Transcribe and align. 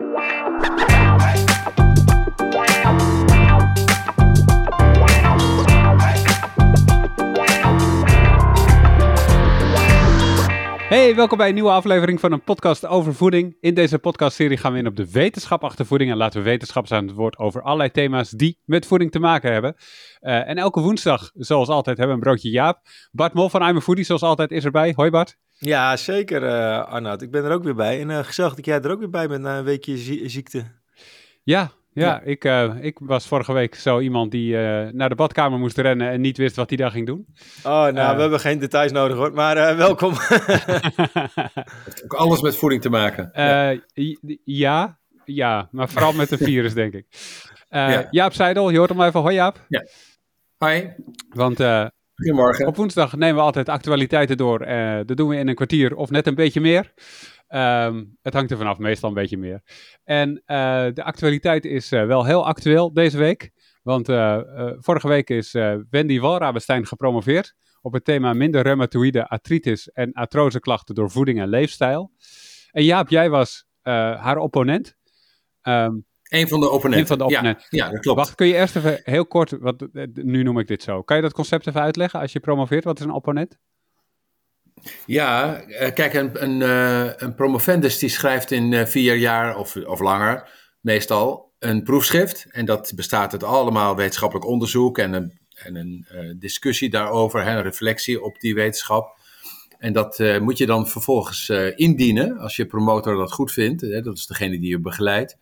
Hey, 0.00 0.08
welkom 11.14 11.38
bij 11.38 11.48
een 11.48 11.54
nieuwe 11.54 11.70
aflevering 11.70 12.20
van 12.20 12.32
een 12.32 12.42
podcast 12.42 12.86
over 12.86 13.14
voeding. 13.14 13.56
In 13.60 13.74
deze 13.74 13.98
podcastserie 13.98 14.56
gaan 14.56 14.72
we 14.72 14.78
in 14.78 14.86
op 14.86 14.96
de 14.96 15.10
wetenschap 15.10 15.64
achter 15.64 15.86
voeding 15.86 16.10
en 16.10 16.16
laten 16.16 16.38
we 16.38 16.48
wetenschappers 16.48 16.92
aan 16.94 17.06
het 17.06 17.16
woord 17.16 17.38
over 17.38 17.62
allerlei 17.62 17.90
thema's 17.90 18.30
die 18.30 18.58
met 18.64 18.86
voeding 18.86 19.10
te 19.10 19.18
maken 19.18 19.52
hebben. 19.52 19.74
Uh, 20.20 20.48
en 20.48 20.56
elke 20.56 20.80
woensdag, 20.80 21.30
zoals 21.34 21.68
altijd, 21.68 21.98
hebben 21.98 22.16
we 22.16 22.22
een 22.22 22.28
broodje 22.28 22.50
Jaap. 22.50 22.80
Bart 23.10 23.34
Mol 23.34 23.48
van 23.48 23.68
I'm 23.68 23.76
a 23.76 23.80
Foodie, 23.80 24.04
zoals 24.04 24.22
altijd, 24.22 24.50
is 24.50 24.64
erbij. 24.64 24.92
Hoi 24.96 25.10
Bart. 25.10 25.38
Ja, 25.62 25.96
zeker 25.96 26.42
uh, 26.42 26.84
Arnoud. 26.84 27.22
Ik 27.22 27.30
ben 27.30 27.44
er 27.44 27.52
ook 27.52 27.64
weer 27.64 27.74
bij. 27.74 28.00
En 28.00 28.08
uh, 28.08 28.18
gezellig 28.18 28.54
dat 28.54 28.64
jij 28.64 28.80
er 28.80 28.90
ook 28.90 28.98
weer 28.98 29.10
bij 29.10 29.28
bent 29.28 29.42
na 29.42 29.58
een 29.58 29.64
weekje 29.64 29.96
ziekte. 30.28 30.64
Ja, 31.42 31.70
ja, 31.92 32.20
Ik, 32.20 32.44
uh, 32.44 32.74
ik 32.80 32.98
was 32.98 33.26
vorige 33.26 33.52
week 33.52 33.74
zo 33.74 34.00
iemand 34.00 34.30
die 34.30 34.52
uh, 34.52 34.88
naar 34.88 35.08
de 35.08 35.14
badkamer 35.14 35.58
moest 35.58 35.78
rennen 35.78 36.10
en 36.10 36.20
niet 36.20 36.36
wist 36.36 36.56
wat 36.56 36.68
hij 36.68 36.78
daar 36.78 36.90
ging 36.90 37.06
doen. 37.06 37.26
Oh, 37.62 37.72
nou, 37.72 37.96
uh, 37.96 38.14
we 38.14 38.20
hebben 38.20 38.40
geen 38.40 38.58
details 38.58 38.92
nodig 38.92 39.16
hoor, 39.16 39.32
maar 39.32 39.76
welkom. 39.76 40.12
heeft 41.84 42.04
ook 42.04 42.14
alles 42.14 42.40
met 42.40 42.56
voeding 42.56 42.82
te 42.82 42.90
maken. 42.90 43.30
Ja. 44.44 44.98
ja, 45.24 45.68
maar 45.70 45.88
vooral 45.88 46.12
met 46.12 46.30
een 46.30 46.38
virus, 46.52 46.74
denk 46.74 46.94
ik. 46.94 47.06
Ja. 47.68 48.06
Jaap 48.10 48.32
Seidel, 48.32 48.70
je 48.70 48.78
hoort 48.78 48.90
hem 48.90 49.02
even. 49.02 49.20
Hoi 49.20 49.34
Jaap. 49.34 49.66
Ja. 49.68 49.84
Hoi. 50.56 50.94
Want 51.28 51.58
Goedemorgen. 52.20 52.66
op 52.66 52.76
woensdag 52.76 53.16
nemen 53.16 53.36
we 53.36 53.40
altijd 53.40 53.68
actualiteiten 53.68 54.36
door. 54.36 54.58
dat 55.06 55.16
doen 55.16 55.28
we 55.28 55.36
in 55.36 55.48
een 55.48 55.54
kwartier 55.54 55.94
of 55.96 56.10
net 56.10 56.26
een 56.26 56.34
beetje 56.34 56.60
meer. 56.60 56.92
Um, 57.48 58.18
het 58.22 58.34
hangt 58.34 58.50
er 58.50 58.56
vanaf, 58.56 58.78
meestal 58.78 59.08
een 59.08 59.14
beetje 59.14 59.36
meer. 59.36 59.62
En 60.04 60.30
uh, 60.30 60.86
de 60.94 61.02
actualiteit 61.02 61.64
is 61.64 61.92
uh, 61.92 62.06
wel 62.06 62.24
heel 62.24 62.46
actueel 62.46 62.92
deze 62.92 63.18
week. 63.18 63.50
Want 63.82 64.08
uh, 64.08 64.40
vorige 64.78 65.08
week 65.08 65.30
is 65.30 65.52
Wendy 65.90 66.20
Walrabenstein 66.20 66.86
gepromoveerd 66.86 67.54
op 67.80 67.92
het 67.92 68.04
thema 68.04 68.32
minder 68.32 68.62
reumatoïde 68.62 69.28
artritis 69.28 69.88
en 69.88 70.12
artroseklachten 70.12 70.94
door 70.94 71.10
voeding 71.10 71.40
en 71.40 71.48
leefstijl. 71.48 72.12
En 72.70 72.84
Jaap, 72.84 73.08
jij 73.08 73.30
was 73.30 73.66
haar 73.82 74.36
opponent. 74.36 74.96
Um, 75.62 76.06
een 76.30 76.48
van 76.48 76.60
de 76.60 76.70
opponenten. 76.70 77.00
Een 77.00 77.06
van 77.06 77.18
de 77.18 77.24
opponenten. 77.24 77.66
Ja, 77.68 77.84
ja, 77.84 77.90
dat 77.90 78.00
klopt. 78.00 78.18
Wacht, 78.18 78.34
kun 78.34 78.46
je 78.46 78.54
eerst 78.54 78.76
even 78.76 79.00
heel 79.04 79.26
kort, 79.26 79.50
wat, 79.60 79.86
nu 80.14 80.42
noem 80.42 80.58
ik 80.58 80.66
dit 80.66 80.82
zo. 80.82 81.02
Kan 81.02 81.16
je 81.16 81.22
dat 81.22 81.32
concept 81.32 81.66
even 81.66 81.80
uitleggen 81.80 82.20
als 82.20 82.32
je 82.32 82.40
promoveert? 82.40 82.84
Wat 82.84 82.98
is 82.98 83.04
een 83.04 83.12
opponent? 83.12 83.58
Ja, 85.06 85.62
kijk, 85.94 86.14
een, 86.14 86.42
een, 86.42 86.60
een, 87.24 87.34
promovendus 87.34 87.98
die 87.98 88.08
schrijft 88.08 88.50
in 88.50 88.86
vier 88.86 89.16
jaar 89.16 89.56
of, 89.56 89.76
of 89.76 90.00
langer 90.00 90.48
meestal 90.80 91.52
een 91.58 91.82
proefschrift. 91.82 92.46
En 92.50 92.64
dat 92.64 92.92
bestaat 92.96 93.32
uit 93.32 93.44
allemaal 93.44 93.96
wetenschappelijk 93.96 94.46
onderzoek 94.46 94.98
en 94.98 95.12
een, 95.12 95.38
en 95.54 95.76
een 95.76 96.36
discussie 96.38 96.90
daarover, 96.90 97.46
een 97.46 97.62
reflectie 97.62 98.22
op 98.22 98.40
die 98.40 98.54
wetenschap. 98.54 99.18
En 99.80 99.92
dat 99.92 100.18
uh, 100.18 100.38
moet 100.38 100.58
je 100.58 100.66
dan 100.66 100.88
vervolgens 100.88 101.48
uh, 101.48 101.78
indienen 101.78 102.38
als 102.38 102.56
je 102.56 102.66
promotor 102.66 103.16
dat 103.16 103.32
goed 103.32 103.52
vindt. 103.52 103.80
Hè, 103.80 104.00
dat 104.00 104.16
is 104.16 104.26
degene 104.26 104.60
die 104.60 104.70
je 104.70 104.80
begeleidt. 104.80 105.38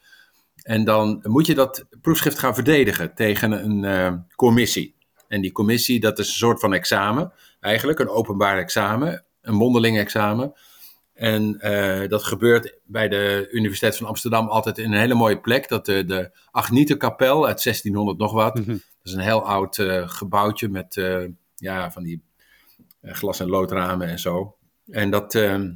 En 0.68 0.84
dan 0.84 1.20
moet 1.22 1.46
je 1.46 1.54
dat 1.54 1.86
proefschrift 2.00 2.38
gaan 2.38 2.54
verdedigen 2.54 3.14
tegen 3.14 3.52
een 3.52 4.24
commissie. 4.36 4.96
En 5.28 5.40
die 5.40 5.52
commissie, 5.52 6.00
dat 6.00 6.18
is 6.18 6.26
een 6.28 6.34
soort 6.34 6.60
van 6.60 6.74
examen, 6.74 7.32
eigenlijk 7.60 7.98
een 7.98 8.08
openbaar 8.08 8.58
examen 8.58 9.26
een 9.48 9.54
mondeling 9.54 9.98
examen. 9.98 10.52
En 11.14 11.58
uh, 11.60 12.08
dat 12.08 12.24
gebeurt 12.24 12.78
bij 12.84 13.08
de 13.08 13.48
Universiteit 13.50 13.96
van 13.96 14.06
Amsterdam 14.06 14.48
altijd 14.48 14.78
in 14.78 14.92
een 14.92 14.98
hele 14.98 15.14
mooie 15.14 15.40
plek. 15.40 15.68
Dat 15.68 15.86
de, 15.86 16.04
de 16.04 16.30
Agnietenkapel 16.50 17.46
uit 17.46 17.62
1600 17.62 18.18
nog 18.18 18.32
wat. 18.32 18.56
Dat 18.56 18.76
is 19.02 19.12
een 19.12 19.20
heel 19.20 19.46
oud 19.46 19.78
uh, 19.78 20.08
gebouwtje 20.08 20.68
met 20.68 20.94
ja, 21.54 21.90
van 21.90 22.02
die 22.02 22.22
glas- 23.02 23.40
en 23.40 23.48
loodramen 23.48 24.08
en 24.08 24.18
zo. 24.18 24.56
En 24.90 25.10
dat, 25.10 25.34
ehm, 25.34 25.72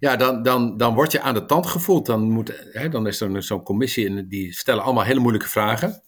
ja, 0.00 0.16
dan, 0.16 0.42
dan, 0.42 0.76
dan 0.76 0.94
word 0.94 1.12
je 1.12 1.20
aan 1.20 1.34
de 1.34 1.44
tand 1.44 1.66
gevoeld. 1.66 2.06
Dan, 2.06 2.30
moet, 2.30 2.68
hè, 2.72 2.88
dan 2.88 3.06
is 3.06 3.20
er 3.20 3.42
zo'n 3.42 3.62
commissie 3.62 4.08
en 4.08 4.28
die 4.28 4.52
stellen 4.52 4.82
allemaal 4.82 5.04
hele 5.04 5.20
moeilijke 5.20 5.48
vragen 5.48 6.02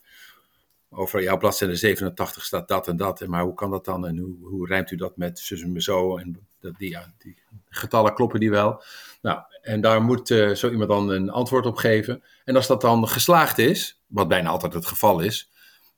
over 0.94 1.22
jouw 1.22 1.36
bladzijde 1.36 1.76
87 1.76 2.44
staat 2.44 2.68
dat 2.68 2.88
en 2.88 2.96
dat. 2.96 3.26
Maar 3.26 3.42
hoe 3.42 3.54
kan 3.54 3.70
dat 3.70 3.84
dan? 3.84 4.06
En 4.06 4.18
hoe, 4.18 4.36
hoe 4.42 4.66
rijmt 4.66 4.90
u 4.90 4.96
dat 4.96 5.16
met 5.16 5.38
zus 5.38 5.62
en 5.62 5.82
zo? 5.82 6.16
En 6.16 6.46
dat, 6.60 6.78
die, 6.78 6.90
ja, 6.90 7.12
die 7.18 7.36
getallen 7.68 8.14
kloppen 8.14 8.40
die 8.40 8.50
wel. 8.50 8.82
Nou, 9.22 9.40
en 9.62 9.80
daar 9.80 10.02
moet 10.02 10.30
uh, 10.30 10.54
zo 10.54 10.70
iemand 10.70 10.88
dan 10.88 11.08
een 11.08 11.30
antwoord 11.30 11.66
op 11.66 11.76
geven. 11.76 12.22
En 12.44 12.56
als 12.56 12.66
dat 12.66 12.80
dan 12.80 13.08
geslaagd 13.08 13.58
is, 13.58 14.00
wat 14.06 14.28
bijna 14.28 14.48
altijd 14.48 14.74
het 14.74 14.86
geval 14.86 15.20
is, 15.20 15.50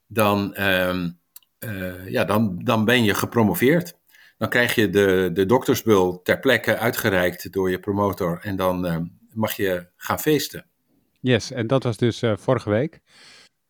dan, 0.07 0.55
uh, 0.59 1.05
uh, 1.59 2.09
ja, 2.09 2.25
dan, 2.25 2.61
dan 2.65 2.85
ben 2.85 3.05
je 3.05 3.15
gepromoveerd. 3.15 3.97
Dan 4.45 4.53
krijg 4.53 4.75
je 4.75 4.91
de, 4.91 5.31
de 5.33 5.47
doktersbul 5.47 6.23
ter 6.23 6.39
plekke 6.39 6.77
uitgereikt 6.77 7.53
door 7.53 7.71
je 7.71 7.79
promotor. 7.79 8.39
En 8.43 8.57
dan 8.57 8.87
ehm, 8.87 9.05
mag 9.33 9.53
je 9.57 9.87
gaan 9.97 10.19
feesten. 10.19 10.67
Yes, 11.21 11.51
en 11.51 11.67
dat 11.67 11.83
was 11.83 11.97
dus 11.97 12.23
eh, 12.23 12.37
vorige 12.37 12.71
week. 12.71 13.01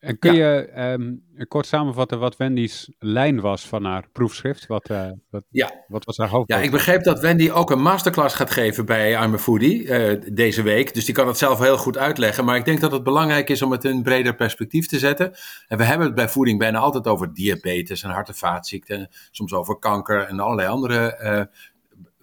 En 0.04 0.18
kun 0.18 0.34
ja. 0.34 0.52
je 0.52 0.92
um, 0.98 1.22
kort 1.48 1.66
samenvatten 1.66 2.18
wat 2.18 2.36
Wendy's 2.36 2.90
lijn 2.98 3.40
was 3.40 3.66
van 3.66 3.84
haar 3.84 4.08
proefschrift? 4.12 4.66
Wat, 4.66 4.90
uh, 4.90 5.10
wat, 5.30 5.44
ja. 5.50 5.84
wat 5.88 6.04
was 6.04 6.16
haar 6.16 6.28
hoofd? 6.28 6.48
Ja, 6.48 6.58
ik 6.58 6.70
begreep 6.70 7.02
dat 7.02 7.20
Wendy 7.20 7.50
ook 7.50 7.70
een 7.70 7.82
masterclass 7.82 8.34
gaat 8.34 8.50
geven 8.50 8.86
bij 8.86 9.24
I'm 9.24 9.34
a 9.34 9.38
Foodie 9.38 9.82
uh, 9.82 10.20
deze 10.32 10.62
week. 10.62 10.94
Dus 10.94 11.04
die 11.04 11.14
kan 11.14 11.26
het 11.26 11.38
zelf 11.38 11.58
heel 11.58 11.76
goed 11.76 11.98
uitleggen. 11.98 12.44
Maar 12.44 12.56
ik 12.56 12.64
denk 12.64 12.80
dat 12.80 12.92
het 12.92 13.02
belangrijk 13.02 13.50
is 13.50 13.62
om 13.62 13.70
het 13.70 13.84
in 13.84 13.90
een 13.90 14.02
breder 14.02 14.34
perspectief 14.34 14.86
te 14.86 14.98
zetten. 14.98 15.34
En 15.68 15.78
we 15.78 15.84
hebben 15.84 16.06
het 16.06 16.16
bij 16.16 16.28
voeding 16.28 16.58
bijna 16.58 16.78
altijd 16.78 17.06
over 17.06 17.34
diabetes 17.34 18.02
en 18.02 18.10
hart- 18.10 18.28
en 18.28 18.34
vaatziekten. 18.34 19.08
Soms 19.30 19.52
over 19.52 19.78
kanker 19.78 20.20
en 20.20 20.40
allerlei 20.40 20.68
andere, 20.68 21.20
uh, 21.22 21.58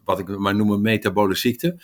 wat 0.04 0.20
ik 0.20 0.38
maar 0.38 0.56
noem 0.56 0.82
metabole 0.82 1.36
ziekten. 1.36 1.82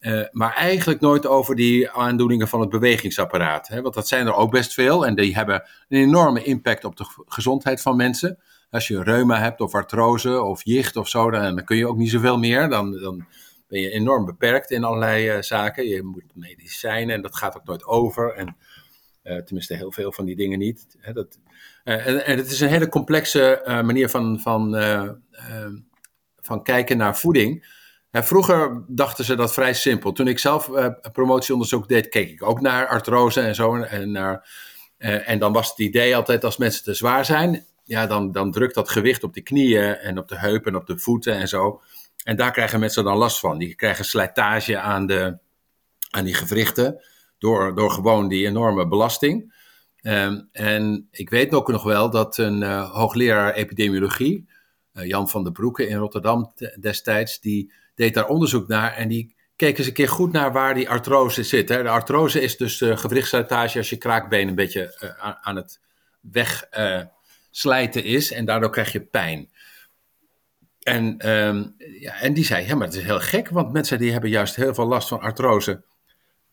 Uh, 0.00 0.24
maar 0.30 0.54
eigenlijk 0.54 1.00
nooit 1.00 1.26
over 1.26 1.56
die 1.56 1.90
aandoeningen 1.90 2.48
van 2.48 2.60
het 2.60 2.68
bewegingsapparaat. 2.68 3.68
Hè? 3.68 3.82
Want 3.82 3.94
dat 3.94 4.08
zijn 4.08 4.26
er 4.26 4.34
ook 4.34 4.50
best 4.50 4.74
veel 4.74 5.06
en 5.06 5.14
die 5.14 5.34
hebben 5.34 5.62
een 5.88 6.00
enorme 6.00 6.42
impact 6.42 6.84
op 6.84 6.96
de 6.96 7.04
gezondheid 7.26 7.82
van 7.82 7.96
mensen. 7.96 8.38
Als 8.70 8.88
je 8.88 9.02
reuma 9.02 9.38
hebt 9.38 9.60
of 9.60 9.74
artrose 9.74 10.42
of 10.42 10.64
jicht 10.64 10.96
of 10.96 11.08
zo, 11.08 11.30
dan, 11.30 11.42
dan 11.42 11.64
kun 11.64 11.76
je 11.76 11.88
ook 11.88 11.96
niet 11.96 12.10
zoveel 12.10 12.38
meer. 12.38 12.68
Dan, 12.68 12.92
dan 13.00 13.26
ben 13.68 13.80
je 13.80 13.90
enorm 13.90 14.24
beperkt 14.24 14.70
in 14.70 14.84
allerlei 14.84 15.36
uh, 15.36 15.42
zaken. 15.42 15.88
Je 15.88 16.02
moet 16.02 16.34
medicijnen 16.34 17.14
en 17.14 17.22
dat 17.22 17.36
gaat 17.36 17.56
ook 17.56 17.64
nooit 17.64 17.84
over. 17.84 18.34
En 18.34 18.56
uh, 19.24 19.36
tenminste 19.36 19.74
heel 19.74 19.92
veel 19.92 20.12
van 20.12 20.24
die 20.24 20.36
dingen 20.36 20.58
niet. 20.58 20.96
Hè? 20.98 21.12
Dat, 21.12 21.38
en, 21.84 22.24
en, 22.24 22.36
het 22.36 22.50
is 22.50 22.60
een 22.60 22.68
hele 22.68 22.88
complexe 22.88 23.62
manier 23.64 24.08
van, 24.08 24.40
van, 24.40 24.76
van 26.36 26.62
kijken 26.62 26.96
naar 26.96 27.16
voeding. 27.16 27.76
Vroeger 28.10 28.84
dachten 28.86 29.24
ze 29.24 29.36
dat 29.36 29.52
vrij 29.52 29.74
simpel. 29.74 30.12
Toen 30.12 30.28
ik 30.28 30.38
zelf 30.38 30.68
uh, 30.68 30.86
promotieonderzoek 31.12 31.88
deed, 31.88 32.08
keek 32.08 32.30
ik 32.30 32.42
ook 32.42 32.60
naar 32.60 32.86
artrose 32.86 33.40
en 33.40 33.54
zo. 33.54 33.76
En, 33.76 34.10
naar, 34.10 34.48
uh, 34.98 35.28
en 35.28 35.38
dan 35.38 35.52
was 35.52 35.68
het 35.68 35.78
idee 35.78 36.16
altijd 36.16 36.44
als 36.44 36.56
mensen 36.56 36.84
te 36.84 36.94
zwaar 36.94 37.24
zijn, 37.24 37.66
ja, 37.84 38.06
dan, 38.06 38.32
dan 38.32 38.52
drukt 38.52 38.74
dat 38.74 38.88
gewicht 38.88 39.22
op 39.22 39.34
de 39.34 39.40
knieën 39.40 39.94
en 39.96 40.18
op 40.18 40.28
de 40.28 40.38
heupen 40.38 40.72
en 40.72 40.78
op 40.78 40.86
de 40.86 40.98
voeten 40.98 41.34
en 41.34 41.48
zo. 41.48 41.80
En 42.24 42.36
daar 42.36 42.52
krijgen 42.52 42.80
mensen 42.80 43.04
dan 43.04 43.16
last 43.16 43.40
van. 43.40 43.58
Die 43.58 43.74
krijgen 43.74 44.04
slijtage 44.04 44.78
aan, 44.78 45.06
de, 45.06 45.38
aan 46.10 46.24
die 46.24 46.34
gewrichten 46.34 47.04
door, 47.38 47.74
door 47.74 47.90
gewoon 47.90 48.28
die 48.28 48.46
enorme 48.46 48.88
belasting. 48.88 49.56
Um, 50.02 50.48
en 50.52 51.08
ik 51.10 51.30
weet 51.30 51.54
ook 51.54 51.68
nog 51.68 51.82
wel 51.82 52.10
dat 52.10 52.38
een 52.38 52.62
uh, 52.62 52.90
hoogleraar 52.90 53.54
epidemiologie, 53.54 54.48
Jan 54.92 55.28
van 55.28 55.42
der 55.42 55.52
Broeke 55.52 55.86
in 55.86 55.96
Rotterdam 55.96 56.52
destijds, 56.80 57.40
die 57.40 57.72
deed 57.98 58.14
daar 58.14 58.28
onderzoek 58.28 58.68
naar 58.68 58.94
en 58.94 59.08
die 59.08 59.34
keek 59.56 59.78
eens 59.78 59.86
een 59.86 59.92
keer 59.92 60.08
goed 60.08 60.32
naar 60.32 60.52
waar 60.52 60.74
die 60.74 60.88
artrose 60.88 61.42
zit. 61.42 61.68
Hè. 61.68 61.82
De 61.82 61.88
artrose 61.88 62.40
is 62.40 62.56
dus 62.56 62.78
de 62.78 62.96
gewrichtsslijtage 62.96 63.78
als 63.78 63.90
je 63.90 63.96
kraakbeen 63.96 64.48
een 64.48 64.54
beetje 64.54 64.98
uh, 65.02 65.30
aan 65.40 65.56
het 65.56 65.80
wegslijten 66.20 68.06
uh, 68.06 68.12
is 68.12 68.32
en 68.32 68.44
daardoor 68.44 68.70
krijg 68.70 68.92
je 68.92 69.00
pijn. 69.00 69.50
En, 70.82 71.30
um, 71.30 71.74
ja, 72.00 72.20
en 72.20 72.34
die 72.34 72.44
zei, 72.44 72.66
ja, 72.66 72.74
maar 72.74 72.86
het 72.86 72.96
is 72.96 73.02
heel 73.02 73.20
gek, 73.20 73.48
want 73.48 73.72
mensen 73.72 73.98
die 73.98 74.12
hebben 74.12 74.30
juist 74.30 74.56
heel 74.56 74.74
veel 74.74 74.86
last 74.86 75.08
van 75.08 75.20
artrose 75.20 75.82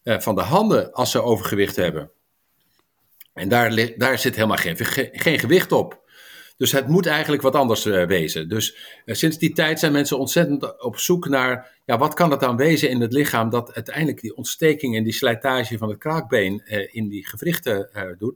van 0.04 0.36
de 0.36 0.42
handen 0.42 0.94
als 0.94 1.12
ze 1.12 1.22
overgewicht 1.22 1.76
hebben. 1.76 2.12
En 3.34 3.50
daar, 3.50 3.94
daar 3.98 4.20
zit 4.20 4.36
helemaal 4.36 4.58
geen, 4.58 4.78
geen 5.12 5.40
gewicht 5.40 5.72
op. 5.72 6.05
Dus 6.58 6.72
het 6.72 6.88
moet 6.88 7.06
eigenlijk 7.06 7.42
wat 7.42 7.56
anders 7.56 7.86
uh, 7.86 8.06
wezen. 8.06 8.50
Dus 8.50 8.76
uh, 9.06 9.16
sinds 9.16 9.38
die 9.38 9.54
tijd 9.54 9.80
zijn 9.80 9.92
mensen 9.92 10.20
ontzettend 10.20 10.82
op 10.82 10.98
zoek 10.98 11.28
naar, 11.28 11.80
ja, 11.86 11.98
wat 11.98 12.14
kan 12.14 12.32
het 12.32 12.40
dan 12.40 12.58
wezen 12.58 12.90
in 12.90 13.02
het 13.02 13.14
lichaam 13.14 13.50
dat 13.50 13.74
uiteindelijk 13.74 14.22
die 14.22 14.36
ontsteking 14.36 14.96
en 14.96 15.04
die 15.04 15.14
slijtage 15.14 15.78
van 15.78 15.90
het 15.90 15.98
kraakbeen 15.98 16.64
uh, 16.66 16.88
in 16.92 17.08
die 17.08 17.28
gewrichten 17.28 17.90
doet. 18.18 18.36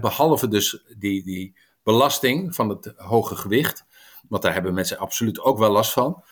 behalve 0.00 0.48
dus 0.48 0.84
die, 0.98 1.24
die 1.24 1.54
belasting 1.82 2.54
van 2.54 2.68
het 2.68 2.92
hoge 2.96 3.36
gewicht, 3.36 3.84
want 4.28 4.42
daar 4.42 4.52
hebben 4.52 4.74
mensen 4.74 4.98
absoluut 4.98 5.40
ook 5.40 5.58
wel 5.58 5.70
last 5.70 5.92
van. 5.92 6.22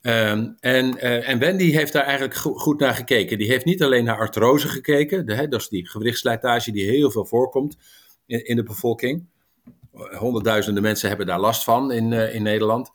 Ehm, 0.00 0.48
en, 0.60 0.98
en 1.00 1.38
Wendy 1.38 1.70
heeft 1.70 1.92
daar 1.92 2.04
eigenlijk 2.04 2.34
goed 2.34 2.80
naar 2.80 2.94
gekeken. 2.94 3.38
Die 3.38 3.50
heeft 3.50 3.64
niet 3.64 3.82
alleen 3.82 4.04
naar 4.04 4.18
artrose 4.18 4.68
gekeken, 4.68 5.30
hè, 5.30 5.48
dat 5.48 5.60
is 5.60 5.68
die 5.68 5.88
gewrichtslijtage 5.88 6.72
die 6.72 6.90
heel 6.90 7.10
veel 7.10 7.26
voorkomt 7.26 7.76
in, 8.26 8.44
in 8.44 8.56
de 8.56 8.62
bevolking. 8.62 9.28
Honderdduizenden 9.92 10.82
mensen 10.82 11.08
hebben 11.08 11.26
daar 11.26 11.40
last 11.40 11.64
van 11.64 11.92
in, 11.92 12.12
uh, 12.12 12.34
in 12.34 12.42
Nederland. 12.42 12.90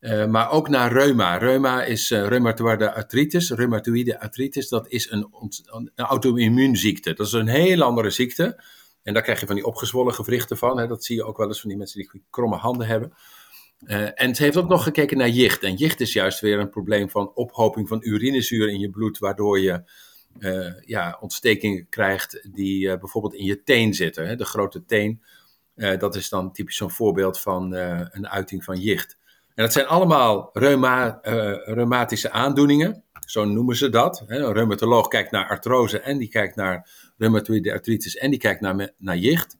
Uh, 0.00 0.26
maar 0.26 0.50
ook 0.50 0.68
naar 0.68 0.92
reuma. 0.92 1.36
Reuma 1.36 1.84
is 1.84 2.10
uh, 2.10 2.26
reumatoïde 2.26 2.94
artritis. 2.94 3.50
Reumatoïde 3.50 4.20
artritis, 4.20 4.68
dat 4.68 4.88
is 4.88 5.10
een, 5.10 5.28
een 5.70 5.90
auto-immuunziekte. 5.94 7.12
Dat 7.12 7.26
is 7.26 7.32
een 7.32 7.48
heel 7.48 7.82
andere 7.82 8.10
ziekte. 8.10 8.62
En 9.02 9.14
daar 9.14 9.22
krijg 9.22 9.40
je 9.40 9.46
van 9.46 9.54
die 9.54 9.66
opgezwollen 9.66 10.14
gewrichten 10.14 10.56
van. 10.56 10.78
Hè. 10.78 10.86
Dat 10.86 11.04
zie 11.04 11.16
je 11.16 11.24
ook 11.24 11.36
wel 11.36 11.46
eens 11.46 11.60
van 11.60 11.68
die 11.68 11.78
mensen 11.78 11.98
die 11.98 12.22
kromme 12.30 12.56
handen 12.56 12.86
hebben. 12.86 13.12
En 14.14 14.34
ze 14.34 14.42
heeft 14.42 14.56
ook 14.56 14.68
nog 14.68 14.82
gekeken 14.82 15.16
naar 15.16 15.28
jicht. 15.28 15.62
En 15.62 15.74
jicht 15.74 16.00
is 16.00 16.12
juist 16.12 16.40
weer 16.40 16.58
een 16.58 16.70
probleem 16.70 17.10
van 17.10 17.30
ophoping 17.34 17.88
van 17.88 18.00
urinezuur 18.02 18.68
in 18.68 18.78
je 18.78 18.90
bloed, 18.90 19.18
waardoor 19.18 19.60
je 19.60 19.82
ja, 20.84 21.18
ontstekingen 21.20 21.86
krijgt 21.88 22.48
die 22.52 22.98
bijvoorbeeld 22.98 23.34
in 23.34 23.44
je 23.44 23.62
teen 23.62 23.94
zitten. 23.94 24.26
Hè. 24.26 24.36
De 24.36 24.44
grote 24.44 24.84
teen, 24.84 25.22
dat 25.98 26.16
is 26.16 26.28
dan 26.28 26.52
typisch 26.52 26.76
zo'n 26.76 26.90
voorbeeld 26.90 27.40
van 27.40 27.72
een 27.72 28.28
uiting 28.28 28.64
van 28.64 28.80
jicht. 28.80 29.16
En 29.54 29.64
dat 29.64 29.72
zijn 29.72 29.86
allemaal 29.86 30.50
reuma, 30.52 31.18
reumatische 31.64 32.30
aandoeningen, 32.30 33.04
zo 33.26 33.44
noemen 33.44 33.76
ze 33.76 33.88
dat. 33.88 34.24
Een 34.26 34.52
reumatoloog 34.52 35.08
kijkt 35.08 35.30
naar 35.30 35.48
artrose 35.48 36.00
en 36.00 36.18
die 36.18 36.28
kijkt 36.28 36.56
naar 36.56 36.90
reumatoïde 37.18 37.72
artritis 37.72 38.16
en 38.16 38.30
die 38.30 38.38
kijkt 38.38 38.60
naar, 38.60 38.90
naar 38.96 39.16
jicht. 39.16 39.56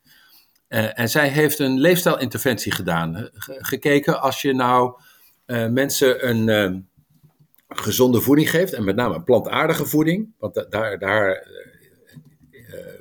En 0.68 1.08
zij 1.08 1.28
heeft 1.28 1.58
een 1.58 1.78
leefstijlinterventie 1.78 2.72
gedaan. 2.72 3.30
gekeken 3.44 4.20
als 4.20 4.42
je 4.42 4.54
nou 4.54 5.00
mensen 5.70 6.28
een 6.28 6.88
gezonde 7.68 8.20
voeding 8.20 8.50
geeft, 8.50 8.72
en 8.72 8.84
met 8.84 8.96
name 8.96 9.22
plantaardige 9.22 9.86
voeding, 9.86 10.34
want 10.38 10.54
da 10.54 10.64
daar, 10.68 10.98
daar 10.98 11.48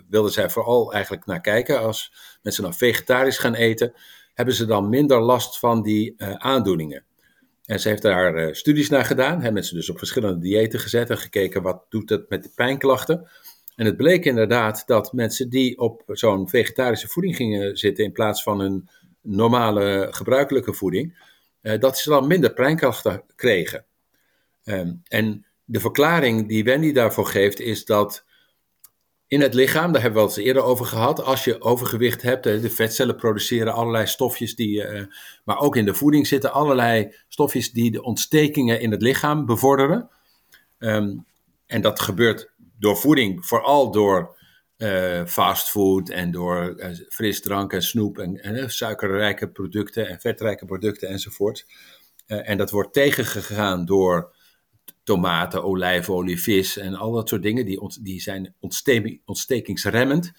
wilden 0.09 0.31
zij 0.31 0.49
vooral 0.49 0.93
eigenlijk 0.93 1.25
naar 1.25 1.41
kijken. 1.41 1.79
Als 1.79 2.13
mensen 2.41 2.63
dan 2.63 2.73
vegetarisch 2.73 3.37
gaan 3.37 3.55
eten, 3.55 3.93
hebben 4.33 4.55
ze 4.55 4.65
dan 4.65 4.89
minder 4.89 5.21
last 5.21 5.59
van 5.59 5.81
die 5.81 6.23
aandoeningen. 6.37 7.03
En 7.65 7.79
ze 7.79 7.89
heeft 7.89 8.01
daar 8.01 8.55
studies 8.55 8.89
naar 8.89 9.05
gedaan, 9.05 9.33
hebben 9.33 9.53
mensen 9.53 9.75
dus 9.75 9.89
op 9.89 9.97
verschillende 9.97 10.39
diëten 10.39 10.79
gezet 10.79 11.09
en 11.09 11.17
gekeken 11.17 11.61
wat 11.61 11.85
doet 11.89 12.09
het 12.09 12.29
met 12.29 12.43
de 12.43 12.51
pijnklachten. 12.55 13.27
En 13.75 13.85
het 13.85 13.97
bleek 13.97 14.25
inderdaad 14.25 14.83
dat 14.85 15.13
mensen 15.13 15.49
die 15.49 15.77
op 15.79 16.03
zo'n 16.07 16.49
vegetarische 16.49 17.07
voeding 17.07 17.35
gingen 17.35 17.77
zitten 17.77 18.03
in 18.03 18.11
plaats 18.11 18.43
van 18.43 18.59
een 18.59 18.89
normale 19.21 20.07
gebruikelijke 20.11 20.73
voeding, 20.73 21.17
eh, 21.61 21.79
dat 21.79 21.97
ze 21.97 22.09
dan 22.09 22.27
minder 22.27 22.53
pijnkrachten 22.53 23.23
kregen. 23.35 23.85
Um, 24.63 25.01
en 25.07 25.45
de 25.65 25.79
verklaring 25.79 26.47
die 26.47 26.63
Wendy 26.63 26.91
daarvoor 26.91 27.25
geeft 27.25 27.59
is 27.59 27.85
dat 27.85 28.25
in 29.27 29.41
het 29.41 29.53
lichaam, 29.53 29.91
daar 29.91 30.01
hebben 30.01 30.23
we 30.23 30.27
het 30.27 30.37
eerder 30.37 30.63
over 30.63 30.85
gehad, 30.85 31.23
als 31.23 31.43
je 31.43 31.61
overgewicht 31.61 32.21
hebt, 32.21 32.43
de 32.43 32.69
vetcellen 32.69 33.15
produceren 33.15 33.73
allerlei 33.73 34.07
stofjes 34.07 34.55
die, 34.55 34.89
uh, 34.89 35.05
maar 35.43 35.59
ook 35.59 35.75
in 35.75 35.85
de 35.85 35.93
voeding 35.93 36.27
zitten 36.27 36.53
allerlei 36.53 37.15
stofjes 37.27 37.71
die 37.71 37.91
de 37.91 38.03
ontstekingen 38.03 38.79
in 38.81 38.91
het 38.91 39.01
lichaam 39.01 39.45
bevorderen. 39.45 40.09
Um, 40.79 41.25
en 41.65 41.81
dat 41.81 41.99
gebeurt 41.99 42.51
door 42.79 42.97
voeding, 42.97 43.45
vooral 43.45 43.91
door 43.91 44.37
uh, 44.77 45.25
fastfood 45.25 46.09
en 46.09 46.31
door 46.31 46.73
uh, 46.77 46.87
frisdrank 47.09 47.73
en 47.73 47.81
snoep 47.81 48.17
en, 48.17 48.69
suikerrijke 48.69 49.49
producten 49.49 50.07
en 50.07 50.19
vetrijke 50.19 50.65
producten 50.65 51.09
enzovoort. 51.09 51.65
en 52.25 52.57
dat 52.57 52.71
wordt 52.71 52.93
tegengegaan 52.93 53.85
door 53.85 54.35
tomaten, 55.07 55.63
olijfolie, 55.63 56.41
vis 56.41 56.77
en 56.77 56.95
al 56.95 57.11
dat 57.11 57.29
soort 57.29 57.41
dingen. 57.41 57.65
Die, 57.65 57.81
ont, 57.81 58.05
die 58.05 58.21
zijn 58.21 58.55
ontste 58.59 59.21
ontstekingsremmend. 59.25 60.31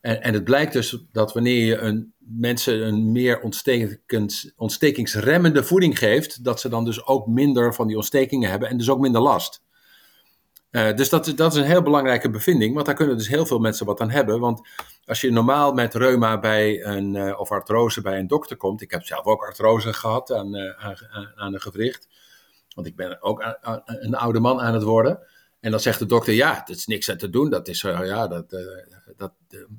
En, 0.00 0.22
en, 0.22 0.34
het 0.34 0.44
blijkt 0.44 0.72
dus 0.72 1.04
dat 1.12 1.32
wanneer 1.32 1.64
je 1.64 1.76
een, 1.76 2.12
mensen 2.18 2.86
een 2.86 3.12
meer 3.12 3.40
ontstekings, 3.40 4.52
ontstekingsremmende 4.56 5.64
voeding 5.64 5.98
geeft, 5.98 6.44
dat 6.44 6.60
ze 6.60 6.68
dan 6.68 6.84
dus 6.84 7.06
ook 7.06 7.26
minder 7.26 7.74
van 7.74 7.86
die 7.86 7.96
ontstekingen 7.96 8.50
hebben 8.50 8.68
en 8.68 8.78
dus 8.78 8.90
ook 8.90 9.00
minder 9.00 9.20
last. 9.20 9.62
Uh, 10.70 10.96
dus 10.96 11.08
dat, 11.08 11.32
dat 11.36 11.52
is 11.52 11.58
een 11.58 11.66
heel 11.66 11.82
belangrijke 11.82 12.30
bevinding, 12.30 12.74
want 12.74 12.86
daar 12.86 12.94
kunnen 12.94 13.16
dus 13.16 13.28
heel 13.28 13.46
veel 13.46 13.58
mensen 13.58 13.86
wat 13.86 14.00
aan 14.00 14.10
hebben. 14.10 14.40
Want 14.40 14.68
als 15.04 15.20
je 15.20 15.30
normaal 15.30 15.72
met 15.72 15.94
reuma 15.94 16.38
bij 16.38 16.84
een, 16.84 17.14
uh, 17.14 17.40
of 17.40 17.50
artrose 17.50 18.00
bij 18.00 18.18
een 18.18 18.26
dokter 18.26 18.56
komt, 18.56 18.82
ik 18.82 18.90
heb 18.90 19.02
zelf 19.02 19.24
ook 19.24 19.44
artrose 19.46 19.92
gehad 19.92 20.32
aan, 20.32 20.56
uh, 20.56 20.84
aan, 20.84 20.96
aan 21.34 21.54
een 21.54 21.60
gewricht, 21.60 22.08
want 22.74 22.86
ik 22.86 22.96
ben 22.96 23.22
ook 23.22 23.56
een 23.84 24.14
oude 24.14 24.40
man 24.40 24.60
aan 24.60 24.74
het 24.74 24.82
worden. 24.82 25.18
En 25.60 25.70
dan 25.70 25.80
zegt 25.80 25.98
de 25.98 26.06
dokter, 26.06 26.34
ja, 26.34 26.66
er 26.66 26.74
is 26.74 26.86
niks 26.86 27.10
aan 27.10 27.16
te 27.16 27.30
doen, 27.30 27.50
dat 27.50 27.68
is 27.68 27.80
ja, 27.80 28.26
dat, 28.28 28.50
dat, 29.16 29.32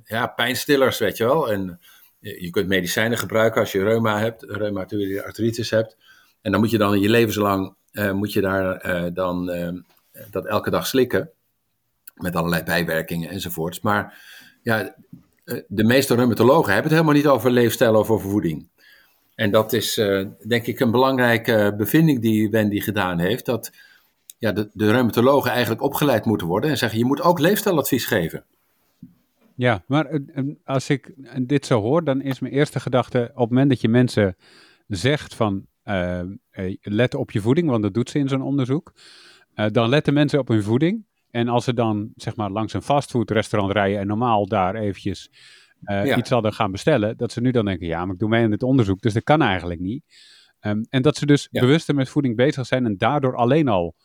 ja, 0.04 0.28
pijnstillers, 0.28 0.98
weet 0.98 1.18
je 1.18 1.24
wel. 1.24 1.52
En 1.52 1.80
je 2.20 2.50
kunt 2.50 2.68
medicijnen 2.68 3.18
gebruiken 3.18 3.62
als 3.62 3.72
je 3.72 3.84
reuma 3.84 4.20
hebt, 4.20 4.44
reumatoïde 4.44 5.24
artritis 5.24 5.70
hebt. 5.70 5.98
En 6.42 6.52
dan 6.52 6.60
moet 6.60 6.72
je 6.72 6.78
dan 6.78 7.00
je 7.00 7.10
levenslang, 7.10 7.76
moet 8.14 8.34
je 8.34 8.42
daar 8.42 9.14
dan 9.14 9.46
dat 10.32 10.46
elke 10.46 10.70
dag 10.70 10.88
slikken. 10.88 11.30
Met 12.16 12.36
allerlei 12.36 12.64
bijwerkingen 12.64 13.30
enzovoorts. 13.30 13.82
Maar 13.82 14.18
ja, 14.62 14.96
eh, 15.46 15.62
de 15.68 15.84
meeste 15.84 16.16
reumatologen 16.16 16.74
hebben 16.74 16.92
het 16.92 17.02
helemaal 17.02 17.22
niet 17.22 17.28
over 17.28 17.52
leefstijl 17.52 17.96
of 17.96 18.10
over 18.10 18.30
voeding. 18.30 18.70
En 19.36 19.52
dat 19.52 19.74
is 19.74 19.98
uh, 19.98 20.26
denk 20.48 20.66
ik 20.66 20.80
een 20.80 20.92
belangrijke 20.92 21.74
bevinding 21.78 22.22
die 22.22 22.50
Wendy 22.50 22.80
gedaan 22.80 23.20
heeft. 23.20 23.46
Dat 23.46 23.72
ja, 24.38 24.52
de, 24.52 24.70
de 24.74 24.92
reumatologen 24.92 25.52
eigenlijk 25.52 25.82
opgeleid 25.82 26.26
moeten 26.26 26.48
worden 26.48 26.70
en 26.70 26.78
zeggen: 26.78 27.00
je 27.00 27.06
moet 27.06 27.22
ook 27.22 27.40
leefstijladvies 27.40 28.06
geven. 28.06 28.44
Ja, 29.56 29.84
maar 29.88 30.06
eh, 30.06 30.44
als 30.64 30.90
ik 30.90 31.14
dit 31.42 31.66
zo 31.66 31.82
hoor, 31.82 32.04
dan 32.04 32.22
is 32.22 32.40
mijn 32.40 32.54
eerste 32.54 32.80
gedachte: 32.80 33.32
op 33.34 33.40
het 33.40 33.50
moment 33.50 33.70
dat 33.70 33.82
je 33.82 33.90
mensen 33.90 34.36
zegt 34.88 35.36
van 35.36 35.66
let 36.82 37.16
op 37.16 37.32
je 37.32 37.42
voeding, 37.42 37.70
want 37.70 37.84
dat 37.84 37.94
doet 37.94 38.10
ze 38.10 38.20
in 38.20 38.28
zo'n 38.28 38.42
onderzoek. 38.42 38.94
Dan 39.72 39.90
letten 39.90 40.14
mensen 40.14 40.40
op 40.40 40.48
hun 40.48 40.64
voeding. 40.64 41.06
En 41.32 41.48
als 41.48 41.64
ze 41.64 41.74
dan 41.74 42.12
zeg 42.16 42.36
maar 42.36 42.52
langs 42.52 42.74
een 42.74 42.82
fastfoodrestaurant 42.82 43.74
rijden 43.74 44.00
en 44.00 44.08
normaal 44.08 44.48
daar 44.48 44.76
eventjes 44.76 45.30
uh, 45.86 46.06
ja. 46.06 46.18
iets 46.18 46.30
hadden 46.30 46.54
gaan 46.54 46.72
bestellen, 46.72 47.18
dat 47.18 47.32
ze 47.32 47.42
nu 47.42 47.52
dan 47.52 47.66
denken, 47.66 47.88
ja, 47.88 48.06
maar 48.06 48.14
ik 48.14 48.20
doe 48.20 48.30
mee 48.30 48.44
aan 48.44 48.50
dit 48.50 48.64
onderzoek, 48.64 49.02
dus 49.02 49.14
dat 49.14 49.24
kan 49.24 49.42
eigenlijk 49.42 49.80
niet. 49.80 50.04
Um, 50.62 50.86
en 50.90 51.02
dat 51.02 51.18
ze 51.18 51.26
dus 51.26 51.48
ja. 51.52 51.62
bewuster 51.62 51.96
met 51.96 52.10
voeding 52.10 52.36
bezig 52.36 52.66
zijn 52.66 52.86
en 52.86 52.98
daardoor 52.98 53.36
alleen 53.36 53.68
al 53.68 53.96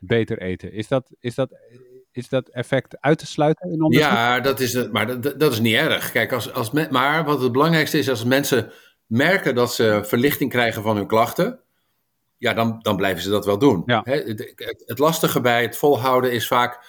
beter 0.00 0.38
eten. 0.38 0.72
Is 0.72 0.88
dat, 0.88 1.10
is 1.20 1.34
dat, 1.34 1.50
is 2.12 2.28
dat 2.28 2.48
effect 2.48 3.00
uit 3.00 3.18
te 3.18 3.26
sluiten 3.26 3.70
in 3.70 3.82
onderzoek? 3.82 4.10
Ja, 4.10 4.40
dat 4.40 4.60
is, 4.60 4.72
het, 4.72 4.92
maar 4.92 5.20
dat, 5.20 5.40
dat 5.40 5.52
is 5.52 5.60
niet 5.60 5.74
erg. 5.74 6.12
Kijk, 6.12 6.32
als, 6.32 6.52
als 6.52 6.70
maar 6.70 7.24
wat 7.24 7.42
het 7.42 7.52
belangrijkste 7.52 7.98
is, 7.98 8.08
als 8.08 8.24
mensen 8.24 8.72
merken 9.06 9.54
dat 9.54 9.74
ze 9.74 10.00
verlichting 10.04 10.50
krijgen 10.50 10.82
van 10.82 10.96
hun 10.96 11.06
klachten, 11.06 11.60
ja, 12.36 12.54
dan, 12.54 12.78
dan 12.82 12.96
blijven 12.96 13.22
ze 13.22 13.30
dat 13.30 13.44
wel 13.44 13.58
doen. 13.58 13.82
Ja. 13.86 14.00
Het, 14.04 14.54
het, 14.86 14.98
lastige 14.98 15.40
bij 15.40 15.62
het 15.62 15.76
volhouden 15.76 16.32
is 16.32 16.46
vaak 16.46 16.86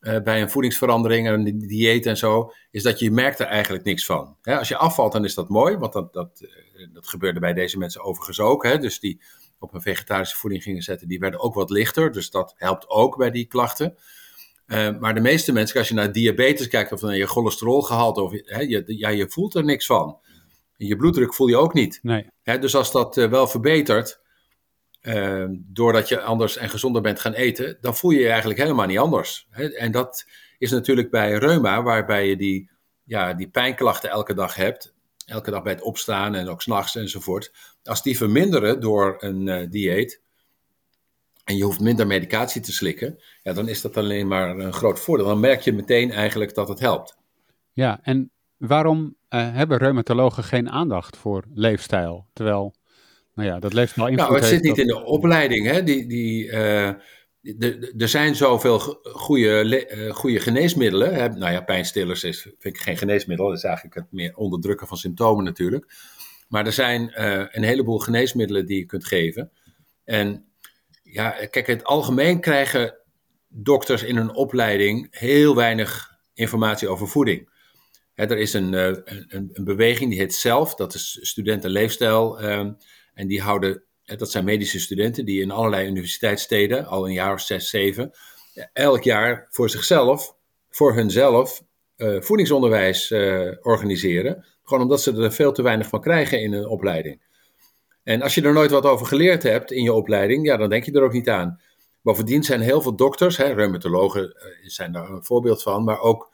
uh, 0.00 0.20
bij 0.20 0.42
een 0.42 0.50
voedingsverandering 0.50 1.26
en 1.26 1.46
een 1.46 1.58
dieet 1.58 2.06
en 2.06 2.16
zo, 2.16 2.52
is 2.70 2.82
dat 2.82 2.98
je 2.98 3.10
merkt 3.10 3.38
er 3.38 3.46
eigenlijk 3.46 3.84
niks 3.84 4.04
van. 4.04 4.36
als 4.42 4.68
je 4.68 4.76
afvalt, 4.76 5.12
dan 5.12 5.24
is 5.24 5.34
dat 5.34 5.48
mooi, 5.48 5.76
want 5.76 5.92
dat, 5.92 6.12
dat, 6.12 6.46
dat 6.92 7.08
gebeurde 7.08 7.40
bij 7.40 7.52
deze 7.52 7.78
mensen 7.78 8.02
overigens 8.02 8.40
ook. 8.40 8.64
Hè? 8.64 8.78
Dus 8.78 9.00
die 9.00 9.20
op 9.58 9.74
een 9.74 9.80
vegetarische 9.80 10.36
voeding 10.36 10.62
gingen 10.62 10.82
zetten, 10.82 11.08
die 11.08 11.18
werden 11.18 11.40
ook 11.40 11.54
wat 11.54 11.70
lichter. 11.70 12.12
Dus 12.12 12.30
dat 12.30 12.54
helpt 12.56 12.88
ook 12.88 13.16
bij 13.16 13.30
die 13.30 13.46
klachten. 13.46 13.96
Uh, 14.66 14.98
maar 14.98 15.14
de 15.14 15.20
meeste 15.20 15.52
mensen, 15.52 15.78
als 15.78 15.88
je 15.88 15.94
naar 15.94 16.12
diabetes 16.12 16.68
kijkt 16.68 16.92
of 16.92 17.00
naar 17.00 17.16
je 17.16 17.26
cholesterolgehalte, 17.26 18.22
of, 18.22 18.32
hè, 18.32 18.60
je, 18.60 18.84
ja, 18.86 19.08
je 19.08 19.28
voelt 19.28 19.54
er 19.54 19.64
niks 19.64 19.86
van. 19.86 20.18
Je 20.76 20.96
bloeddruk 20.96 21.34
voel 21.34 21.46
je 21.46 21.56
ook 21.56 21.74
niet. 21.74 21.98
Nee. 22.02 22.26
Hè, 22.42 22.58
dus 22.58 22.74
als 22.74 22.92
dat 22.92 23.16
uh, 23.16 23.30
wel 23.30 23.46
verbetert, 23.46 24.20
uh, 25.02 25.44
doordat 25.50 26.08
je 26.08 26.20
anders 26.20 26.56
en 26.56 26.68
gezonder 26.70 27.02
bent 27.02 27.20
gaan 27.20 27.32
eten, 27.32 27.78
dan 27.80 27.96
voel 27.96 28.10
je 28.10 28.20
je 28.20 28.28
eigenlijk 28.28 28.60
helemaal 28.60 28.86
niet 28.86 28.98
anders. 28.98 29.48
En 29.76 29.92
dat 29.92 30.26
is 30.58 30.70
natuurlijk 30.70 31.10
bij 31.10 31.32
reuma, 31.32 31.82
waarbij 31.82 32.28
je 32.28 32.36
die, 32.36 32.70
ja, 33.04 33.34
die 33.34 33.48
pijnklachten 33.48 34.10
elke 34.10 34.34
dag 34.34 34.54
hebt, 34.54 34.94
elke 35.26 35.50
dag 35.50 35.62
bij 35.62 35.72
het 35.72 35.82
opstaan 35.82 36.34
en 36.34 36.48
ook 36.48 36.62
s'nachts 36.62 36.96
enzovoort. 36.96 37.52
Als 37.82 38.02
die 38.02 38.16
verminderen 38.16 38.80
door 38.80 39.16
een 39.18 39.46
uh, 39.46 39.70
dieet 39.70 40.20
en 41.44 41.56
je 41.56 41.64
hoeft 41.64 41.80
minder 41.80 42.06
medicatie 42.06 42.60
te 42.60 42.72
slikken, 42.72 43.22
ja, 43.42 43.52
dan 43.52 43.68
is 43.68 43.80
dat 43.80 43.96
alleen 43.96 44.26
maar 44.26 44.58
een 44.58 44.72
groot 44.72 45.00
voordeel. 45.00 45.26
Dan 45.26 45.40
merk 45.40 45.60
je 45.60 45.72
meteen 45.72 46.10
eigenlijk 46.10 46.54
dat 46.54 46.68
het 46.68 46.80
helpt. 46.80 47.16
Ja, 47.72 48.00
en 48.02 48.30
waarom 48.56 49.16
uh, 49.30 49.52
hebben 49.52 49.78
reumatologen 49.78 50.44
geen 50.44 50.70
aandacht 50.70 51.16
voor 51.16 51.44
leefstijl? 51.54 52.26
Terwijl 52.32 52.74
nou 53.38 53.50
ja, 53.50 53.58
dat 53.58 53.72
leeft 53.72 53.96
wel 53.96 54.06
invloed. 54.06 54.28
Nou, 54.28 54.40
het 54.40 54.48
zit 54.48 54.62
niet 54.62 54.78
in 54.78 54.86
de 54.86 55.04
opleiding. 55.04 55.66
Hè? 55.66 55.82
Die, 55.82 56.06
die, 56.06 56.44
uh, 56.44 56.86
er 57.98 58.08
zijn 58.08 58.34
zoveel 58.34 58.78
goede, 59.02 59.86
uh, 59.96 60.14
goede 60.14 60.40
geneesmiddelen. 60.40 61.14
Hè? 61.14 61.28
Nou 61.28 61.52
ja, 61.52 61.60
pijnstillers 61.60 62.24
is, 62.24 62.42
vind 62.42 62.74
ik 62.74 62.80
geen 62.80 62.96
geneesmiddel. 62.96 63.46
Dat 63.46 63.56
is 63.56 63.64
eigenlijk 63.64 63.94
het 63.94 64.06
meer 64.10 64.36
onderdrukken 64.36 64.86
van 64.86 64.96
symptomen 64.96 65.44
natuurlijk. 65.44 65.92
Maar 66.48 66.66
er 66.66 66.72
zijn 66.72 67.14
uh, 67.18 67.44
een 67.48 67.62
heleboel 67.62 67.98
geneesmiddelen 67.98 68.66
die 68.66 68.78
je 68.78 68.86
kunt 68.86 69.06
geven. 69.06 69.50
En 70.04 70.44
ja, 71.02 71.30
kijk, 71.30 71.68
in 71.68 71.76
het 71.76 71.84
algemeen 71.84 72.40
krijgen 72.40 72.98
dokters 73.48 74.02
in 74.02 74.16
hun 74.16 74.34
opleiding 74.34 75.06
heel 75.10 75.54
weinig 75.54 76.10
informatie 76.34 76.88
over 76.88 77.08
voeding. 77.08 77.48
er 78.14 78.38
is 78.38 78.52
een, 78.52 78.72
een, 78.72 79.50
een, 79.52 79.64
beweging 79.64 80.10
die 80.10 80.18
heet 80.18 80.34
ZELF, 80.34 80.74
dat 80.74 80.94
is 80.94 81.18
studentenleefstijl. 81.20 82.42
Um, 82.44 82.76
en 83.18 83.26
die 83.26 83.42
houden, 83.42 83.82
dat 84.04 84.30
zijn 84.30 84.44
medische 84.44 84.80
studenten 84.80 85.24
die 85.24 85.40
in 85.40 85.50
allerlei 85.50 85.88
universiteitssteden, 85.88 86.86
al 86.86 87.06
een 87.06 87.12
jaar 87.12 87.32
of 87.32 87.40
zes, 87.40 87.70
zeven, 87.70 88.10
elk 88.72 89.02
jaar 89.02 89.46
voor 89.50 89.70
zichzelf, 89.70 90.36
voor 90.70 90.94
hunzelf, 90.94 91.62
uh, 91.96 92.20
voedingsonderwijs 92.20 93.10
uh, 93.10 93.52
organiseren. 93.62 94.46
Gewoon 94.62 94.82
omdat 94.82 95.02
ze 95.02 95.22
er 95.22 95.32
veel 95.32 95.52
te 95.52 95.62
weinig 95.62 95.88
van 95.88 96.00
krijgen 96.00 96.40
in 96.40 96.52
een 96.52 96.66
opleiding. 96.66 97.22
En 98.02 98.22
als 98.22 98.34
je 98.34 98.42
er 98.42 98.52
nooit 98.52 98.70
wat 98.70 98.84
over 98.84 99.06
geleerd 99.06 99.42
hebt 99.42 99.72
in 99.72 99.82
je 99.82 99.92
opleiding, 99.92 100.46
ja, 100.46 100.56
dan 100.56 100.68
denk 100.68 100.84
je 100.84 100.92
er 100.92 101.02
ook 101.02 101.12
niet 101.12 101.28
aan. 101.28 101.60
Bovendien 102.02 102.42
zijn 102.42 102.60
heel 102.60 102.82
veel 102.82 102.96
dokters, 102.96 103.36
hè, 103.36 103.52
reumatologen 103.52 104.36
zijn 104.62 104.92
daar 104.92 105.10
een 105.10 105.24
voorbeeld 105.24 105.62
van, 105.62 105.84
maar 105.84 106.00
ook 106.00 106.30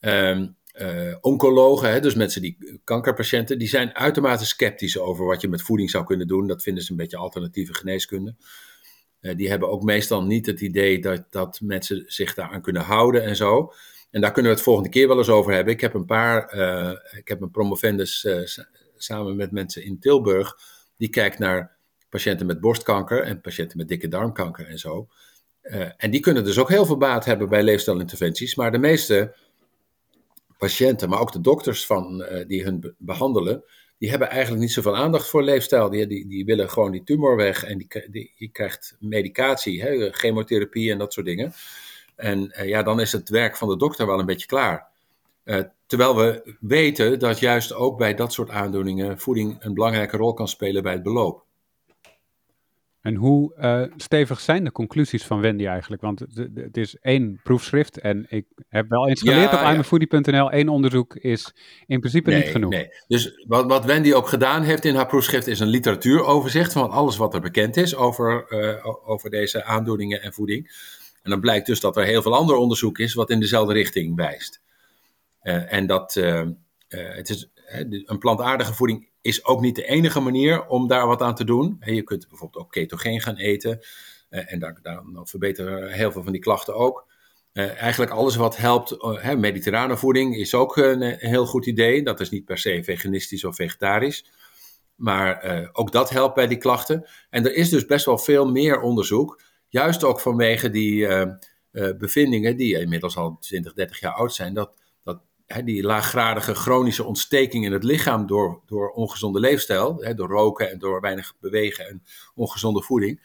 um, 0.00 0.56
uh, 0.80 1.16
oncologen, 1.20 1.90
hè, 1.90 2.00
dus 2.00 2.14
mensen 2.14 2.42
die 2.42 2.80
kankerpatiënten, 2.84 3.58
die 3.58 3.68
zijn 3.68 3.94
uitermate 3.94 4.46
sceptisch 4.46 4.98
over 4.98 5.26
wat 5.26 5.40
je 5.40 5.48
met 5.48 5.62
voeding 5.62 5.90
zou 5.90 6.04
kunnen 6.04 6.26
doen. 6.26 6.46
Dat 6.46 6.62
vinden 6.62 6.84
ze 6.84 6.90
een 6.90 6.96
beetje 6.96 7.16
alternatieve 7.16 7.74
geneeskunde. 7.74 8.34
Uh, 9.20 9.36
die 9.36 9.48
hebben 9.48 9.70
ook 9.70 9.82
meestal 9.82 10.22
niet 10.22 10.46
het 10.46 10.60
idee 10.60 10.98
dat, 11.00 11.24
dat 11.30 11.60
mensen 11.60 12.04
zich 12.06 12.34
daaraan 12.34 12.62
kunnen 12.62 12.82
houden 12.82 13.24
en 13.24 13.36
zo. 13.36 13.72
En 14.10 14.20
daar 14.20 14.32
kunnen 14.32 14.50
we 14.50 14.56
het 14.56 14.66
volgende 14.66 14.90
keer 14.90 15.08
wel 15.08 15.18
eens 15.18 15.28
over 15.28 15.52
hebben. 15.52 15.72
Ik 15.72 15.80
heb 15.80 15.94
een 15.94 16.04
paar, 16.04 16.54
uh, 16.56 17.18
ik 17.18 17.28
heb 17.28 17.40
een 17.40 17.50
promovendus 17.50 18.26
samen 18.96 19.36
met 19.36 19.52
mensen 19.52 19.84
in 19.84 19.98
Tilburg, 19.98 20.56
die 20.96 21.08
kijkt 21.08 21.38
naar 21.38 21.76
patiënten 22.08 22.46
met 22.46 22.60
borstkanker 22.60 23.22
en 23.22 23.40
patiënten 23.40 23.78
met 23.78 23.88
dikke 23.88 24.08
darmkanker 24.08 24.66
en 24.66 24.78
zo. 24.78 25.08
en 25.96 26.10
die 26.10 26.20
kunnen 26.20 26.44
dus 26.44 26.58
ook 26.58 26.68
heel 26.68 26.86
veel 26.86 26.96
baat 26.96 27.24
hebben 27.24 27.48
bij 27.48 27.62
leefstijlinterventies, 27.62 28.54
maar 28.54 28.72
de 28.72 28.78
meeste 28.78 29.34
patiënten, 30.58 31.08
maar 31.08 31.20
ook 31.20 31.32
de 31.32 31.40
dokters 31.40 31.86
van, 31.86 32.22
uh, 32.22 32.46
die 32.46 32.62
hun 32.62 32.94
behandelen, 32.98 33.64
die 33.98 34.10
hebben 34.10 34.30
eigenlijk 34.30 34.60
niet 34.60 34.72
zoveel 34.72 34.96
aandacht 34.96 35.28
voor 35.28 35.42
leefstijl. 35.42 35.90
Die, 35.90 36.06
die, 36.06 36.28
die 36.28 36.44
willen 36.44 36.70
gewoon 36.70 36.90
die 36.90 37.02
tumor 37.04 37.36
weg 37.36 37.64
en 37.64 37.78
die, 37.78 38.06
die, 38.10 38.32
je 38.34 38.48
krijgt 38.48 38.96
medicatie, 39.00 39.82
hè, 39.82 40.12
chemotherapie 40.12 40.90
en 40.90 40.98
dat 40.98 41.12
soort 41.12 41.26
dingen. 41.26 41.52
En 42.16 42.54
uh, 42.58 42.68
ja, 42.68 42.82
dan 42.82 43.00
is 43.00 43.12
het 43.12 43.28
werk 43.28 43.56
van 43.56 43.68
de 43.68 43.76
dokter 43.76 44.06
wel 44.06 44.18
een 44.18 44.26
beetje 44.26 44.46
klaar. 44.46 44.86
Uh, 45.44 45.60
terwijl 45.86 46.16
we 46.16 46.56
weten 46.60 47.18
dat 47.18 47.38
juist 47.38 47.74
ook 47.74 47.98
bij 47.98 48.14
dat 48.14 48.32
soort 48.32 48.50
aandoeningen 48.50 49.18
voeding 49.18 49.56
een 49.60 49.74
belangrijke 49.74 50.16
rol 50.16 50.34
kan 50.34 50.48
spelen 50.48 50.82
bij 50.82 50.92
het 50.92 51.02
beloop. 51.02 51.44
En 53.00 53.14
hoe 53.14 53.54
uh, 53.58 53.82
stevig 53.96 54.40
zijn 54.40 54.64
de 54.64 54.72
conclusies 54.72 55.24
van 55.24 55.40
Wendy 55.40 55.66
eigenlijk? 55.66 56.02
Want 56.02 56.20
het 56.54 56.76
is 56.76 56.96
één 56.96 57.40
proefschrift 57.42 57.98
en 57.98 58.26
ik 58.28 58.46
heb 58.68 58.88
wel 58.88 59.08
eens 59.08 59.20
geleerd 59.20 59.50
ja, 59.50 59.66
op 59.66 59.72
iMyFoodie.nl, 59.72 60.50
één 60.50 60.68
onderzoek 60.68 61.14
is 61.16 61.54
in 61.86 62.00
principe 62.00 62.30
nee, 62.30 62.42
niet 62.42 62.50
genoeg. 62.50 62.70
Nee. 62.70 62.88
Dus 63.06 63.44
wat, 63.46 63.66
wat 63.66 63.84
Wendy 63.84 64.12
ook 64.12 64.28
gedaan 64.28 64.62
heeft 64.62 64.84
in 64.84 64.94
haar 64.94 65.06
proefschrift 65.06 65.46
is 65.46 65.60
een 65.60 65.68
literatuuroverzicht 65.68 66.72
van 66.72 66.90
alles 66.90 67.16
wat 67.16 67.34
er 67.34 67.40
bekend 67.40 67.76
is 67.76 67.94
over, 67.94 68.46
uh, 68.48 69.08
over 69.08 69.30
deze 69.30 69.64
aandoeningen 69.64 70.22
en 70.22 70.32
voeding. 70.32 70.70
En 71.22 71.30
dan 71.30 71.40
blijkt 71.40 71.66
dus 71.66 71.80
dat 71.80 71.96
er 71.96 72.04
heel 72.04 72.22
veel 72.22 72.36
ander 72.36 72.56
onderzoek 72.56 72.98
is 72.98 73.14
wat 73.14 73.30
in 73.30 73.40
dezelfde 73.40 73.72
richting 73.72 74.16
wijst. 74.16 74.60
Uh, 75.42 75.72
en 75.72 75.86
dat 75.86 76.14
het 76.88 77.30
is, 77.30 77.50
een 78.04 78.18
plantaardige 78.18 78.74
voeding 78.74 79.08
is 79.28 79.44
ook 79.44 79.60
niet 79.60 79.76
de 79.76 79.86
enige 79.86 80.20
manier 80.20 80.66
om 80.66 80.88
daar 80.88 81.06
wat 81.06 81.22
aan 81.22 81.34
te 81.34 81.44
doen. 81.44 81.76
Je 81.80 82.02
kunt 82.02 82.28
bijvoorbeeld 82.28 82.64
ook 82.64 82.72
ketogeen 82.72 83.20
gaan 83.20 83.36
eten. 83.36 83.80
Eh, 84.28 84.52
en 84.52 84.58
daar, 84.58 84.78
dan 84.82 85.26
verbeteren 85.26 85.92
heel 85.92 86.12
veel 86.12 86.22
van 86.22 86.32
die 86.32 86.40
klachten 86.40 86.74
ook. 86.74 87.06
Uh, 87.52 87.80
eigenlijk 87.80 88.10
alles 88.10 88.36
wat 88.36 88.56
helpt, 88.56 88.92
uh, 88.92 89.34
mediterrane 89.34 89.96
voeding 89.96 90.36
is 90.36 90.54
ook 90.54 90.76
een, 90.76 91.02
een, 91.02 91.16
heel 91.18 91.46
goed 91.46 91.66
idee. 91.66 92.02
Dat 92.02 92.20
is 92.20 92.30
niet 92.30 92.44
per 92.44 92.58
se 92.58 92.84
veganistisch 92.84 93.44
of 93.44 93.56
vegetarisch. 93.56 94.30
Maar 94.94 95.68
ook 95.72 95.92
dat 95.92 96.10
helpt 96.10 96.34
bij 96.34 96.46
die 96.46 96.58
klachten. 96.58 97.06
En 97.30 97.44
er 97.44 97.54
is 97.54 97.68
dus 97.68 97.86
best 97.86 98.04
wel 98.04 98.18
veel 98.18 98.50
meer 98.50 98.80
onderzoek. 98.80 99.42
Juist 99.68 100.04
ook 100.04 100.20
vanwege 100.20 100.70
die 100.70 101.06
bevindingen, 101.98 102.56
die 102.56 102.80
inmiddels 102.80 103.16
al 103.16 103.36
20, 103.40 103.72
30 103.72 104.00
jaar 104.00 104.12
oud 104.12 104.34
zijn. 104.34 104.54
Dat 104.54 104.72
die 105.64 105.82
laaggradige 105.82 106.54
chronische 106.54 107.04
ontsteking 107.04 107.64
in 107.64 107.72
het 107.72 107.84
lichaam 107.84 108.26
door, 108.26 108.60
door 108.66 108.90
ongezonde 108.90 109.40
leefstijl, 109.40 110.14
door 110.14 110.28
roken 110.28 110.70
en 110.70 110.78
door 110.78 111.00
weinig 111.00 111.34
bewegen 111.40 111.88
en 111.88 112.02
ongezonde 112.34 112.82
voeding, 112.82 113.20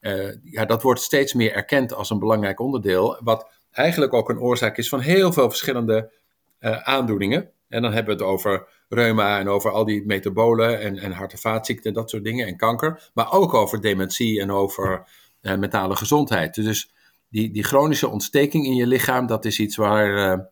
uh, 0.00 0.32
ja, 0.44 0.64
dat 0.64 0.82
wordt 0.82 1.00
steeds 1.00 1.34
meer 1.34 1.52
erkend 1.52 1.94
als 1.94 2.10
een 2.10 2.18
belangrijk 2.18 2.60
onderdeel, 2.60 3.18
wat 3.22 3.48
eigenlijk 3.70 4.12
ook 4.12 4.28
een 4.28 4.40
oorzaak 4.40 4.76
is 4.76 4.88
van 4.88 5.00
heel 5.00 5.32
veel 5.32 5.48
verschillende 5.48 6.12
uh, 6.60 6.82
aandoeningen. 6.82 7.50
En 7.68 7.82
dan 7.82 7.92
hebben 7.92 8.16
we 8.16 8.22
het 8.22 8.32
over 8.32 8.68
reuma 8.88 9.38
en 9.38 9.48
over 9.48 9.70
al 9.70 9.84
die 9.84 10.06
metabolen 10.06 10.80
en, 10.80 10.98
en 10.98 11.12
hart- 11.12 11.32
en 11.32 11.38
vaatziekten, 11.38 11.92
dat 11.92 12.10
soort 12.10 12.24
dingen, 12.24 12.46
en 12.46 12.56
kanker, 12.56 13.10
maar 13.14 13.32
ook 13.32 13.54
over 13.54 13.80
dementie 13.80 14.40
en 14.40 14.50
over 14.50 15.04
uh, 15.42 15.54
mentale 15.54 15.96
gezondheid. 15.96 16.54
Dus 16.54 16.92
die, 17.30 17.50
die 17.50 17.64
chronische 17.64 18.08
ontsteking 18.08 18.64
in 18.64 18.74
je 18.74 18.86
lichaam, 18.86 19.26
dat 19.26 19.44
is 19.44 19.58
iets 19.58 19.76
waar 19.76 20.48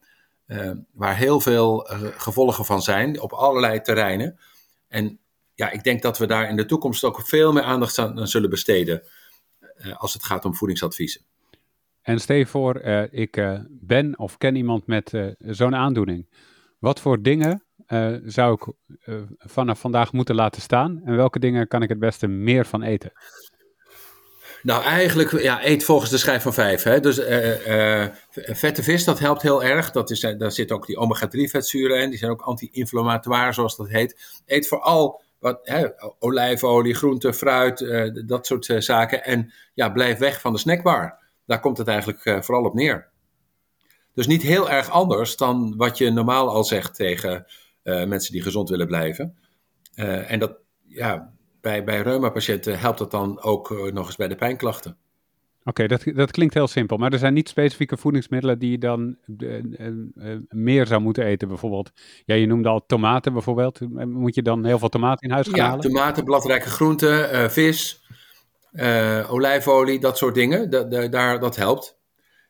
uh, 0.47 0.71
waar 0.93 1.17
heel 1.17 1.41
veel 1.41 1.93
uh, 1.93 1.99
gevolgen 2.17 2.65
van 2.65 2.83
zijn 2.83 3.21
op 3.21 3.33
allerlei 3.33 3.81
terreinen. 3.81 4.39
En 4.89 5.19
ja, 5.55 5.71
ik 5.71 5.85
denk 5.85 6.03
dat 6.03 6.19
we 6.19 6.27
daar 6.27 6.49
in 6.49 6.57
de 6.57 6.67
toekomst 6.67 7.05
ook 7.05 7.21
veel 7.27 7.53
meer 7.53 7.63
aandacht 7.63 7.99
aan, 7.99 8.29
zullen 8.29 8.51
besteden 8.51 9.03
uh, 9.79 9.97
als 9.97 10.13
het 10.13 10.25
gaat 10.25 10.45
om 10.45 10.55
voedingsadviezen. 10.55 11.21
En 12.03 12.21
stel 12.21 12.37
je 12.37 12.47
voor, 12.47 12.81
ik 13.11 13.59
ben 13.69 14.19
of 14.19 14.39
ken 14.39 14.57
iemand 14.57 14.87
met 14.87 15.35
zo'n 15.39 15.75
aandoening. 15.75 16.29
Wat 16.79 17.01
voor 17.01 17.23
dingen 17.23 17.65
zou 18.25 18.53
ik 18.53 18.75
vanaf 19.39 19.81
vandaag 19.81 20.13
moeten 20.13 20.35
laten 20.35 20.63
staan 20.63 21.01
en 21.05 21.17
welke 21.17 21.39
dingen 21.39 21.69
kan 21.69 21.83
ik 21.83 21.89
het 21.89 21.99
beste 21.99 22.27
meer 22.27 22.67
van 22.67 22.83
eten? 22.83 23.13
Nou, 24.67 24.83
eigenlijk, 24.83 25.41
ja, 25.41 25.65
eet 25.65 25.85
volgens 25.85 26.11
de 26.11 26.19
schijf 26.19 26.43
van 26.43 26.55
vijf. 26.55 26.83
Hè? 26.83 27.01
Dus 27.01 27.19
uh, 27.19 28.07
vette 28.31 28.83
vis, 28.83 29.05
dat 29.05 29.19
helpt 29.19 29.43
heel 29.43 29.65
erg. 29.65 29.91
Dat 29.91 30.11
is, 30.11 30.21
daar 30.21 30.53
zitten 30.53 30.77
ook 30.77 30.87
die 30.87 30.97
omega-3 30.97 31.29
vetzuren 31.31 32.03
in. 32.03 32.11
Die 32.11 32.19
zijn 32.19 32.31
ook 32.31 32.43
anti-inflammatoire, 32.43 33.53
zoals 33.53 33.77
dat 33.77 33.89
heet. 33.89 34.41
Eet 34.47 34.69
vooral 34.69 35.23
wat, 35.39 35.59
hè, 35.63 35.87
olijfolie, 36.19 36.95
groente, 36.95 37.33
fruit, 37.33 37.87
dat 38.27 38.47
soort 38.47 38.75
zaken. 38.79 39.25
En 39.25 39.53
ja, 39.75 39.89
blijf 39.89 40.19
weg 40.19 40.41
van 40.41 40.53
de 40.53 40.59
snackbar. 40.59 41.19
Daar 41.47 41.61
komt 41.61 41.79
het 41.79 41.89
eigenlijk 41.89 42.45
vooral 42.45 42.65
op 42.65 42.75
neer. 42.75 43.09
Dus 44.15 44.27
niet 44.27 44.43
heel 44.43 44.71
erg 44.71 44.91
anders 44.91 45.37
dan 45.37 45.75
wat 45.77 45.99
je 45.99 46.11
normaal 46.11 46.49
al 46.49 46.65
zegt 46.65 46.95
tegen 46.95 47.47
mensen 47.83 48.33
die 48.33 48.43
gezond 48.43 48.69
willen 48.69 48.87
blijven. 48.87 49.37
en 50.27 50.39
dat, 50.39 50.59
ja, 50.87 51.36
bij, 51.67 51.85
bij 51.85 52.01
reuma-patiënten 52.01 52.79
helpt 52.79 52.99
dat 52.99 53.11
dan 53.11 53.43
ook 53.43 53.71
uh, 53.71 53.93
nog 53.93 54.07
eens 54.07 54.17
bij 54.17 54.29
de 54.29 54.35
pijnklachten. 54.35 54.97
Oké, 55.65 55.87
dat, 55.87 56.03
dat 56.15 56.31
klinkt 56.31 56.55
heel 56.55 56.67
simpel. 56.67 56.97
Maar 56.97 57.13
er 57.13 57.19
zijn 57.19 57.35
niet 57.35 57.49
specifieke 57.49 57.97
voedingsmiddelen 57.97 58.59
die 58.59 58.71
je 58.71 58.79
dan 58.79 59.17
uh, 59.39 59.59
uh, 59.59 60.37
meer 60.49 60.87
zou 60.87 61.01
moeten 61.01 61.25
eten, 61.25 61.49
bijvoorbeeld. 61.49 61.93
Ja, 62.25 62.35
je 62.35 62.47
noemde 62.47 62.69
al 62.69 62.87
tomaten 62.87 63.33
bijvoorbeeld. 63.33 63.81
Moet 64.07 64.35
je 64.35 64.43
dan 64.43 64.65
heel 64.65 64.79
veel 64.79 64.89
tomaten 64.89 65.29
in 65.29 65.35
huis 65.35 65.47
gaan 65.47 65.57
ja, 65.57 65.67
halen? 65.67 65.81
tomaten, 65.81 66.25
bladrijke 66.25 66.69
groenten, 66.69 67.51
vis, 67.51 68.07
olijfolie, 69.29 70.01
dat 70.01 70.19
soort 70.19 70.35
dingen. 70.35 70.71
Da 70.71 71.09
daar, 71.09 71.41
dat 71.41 71.57
helpt. 71.57 71.99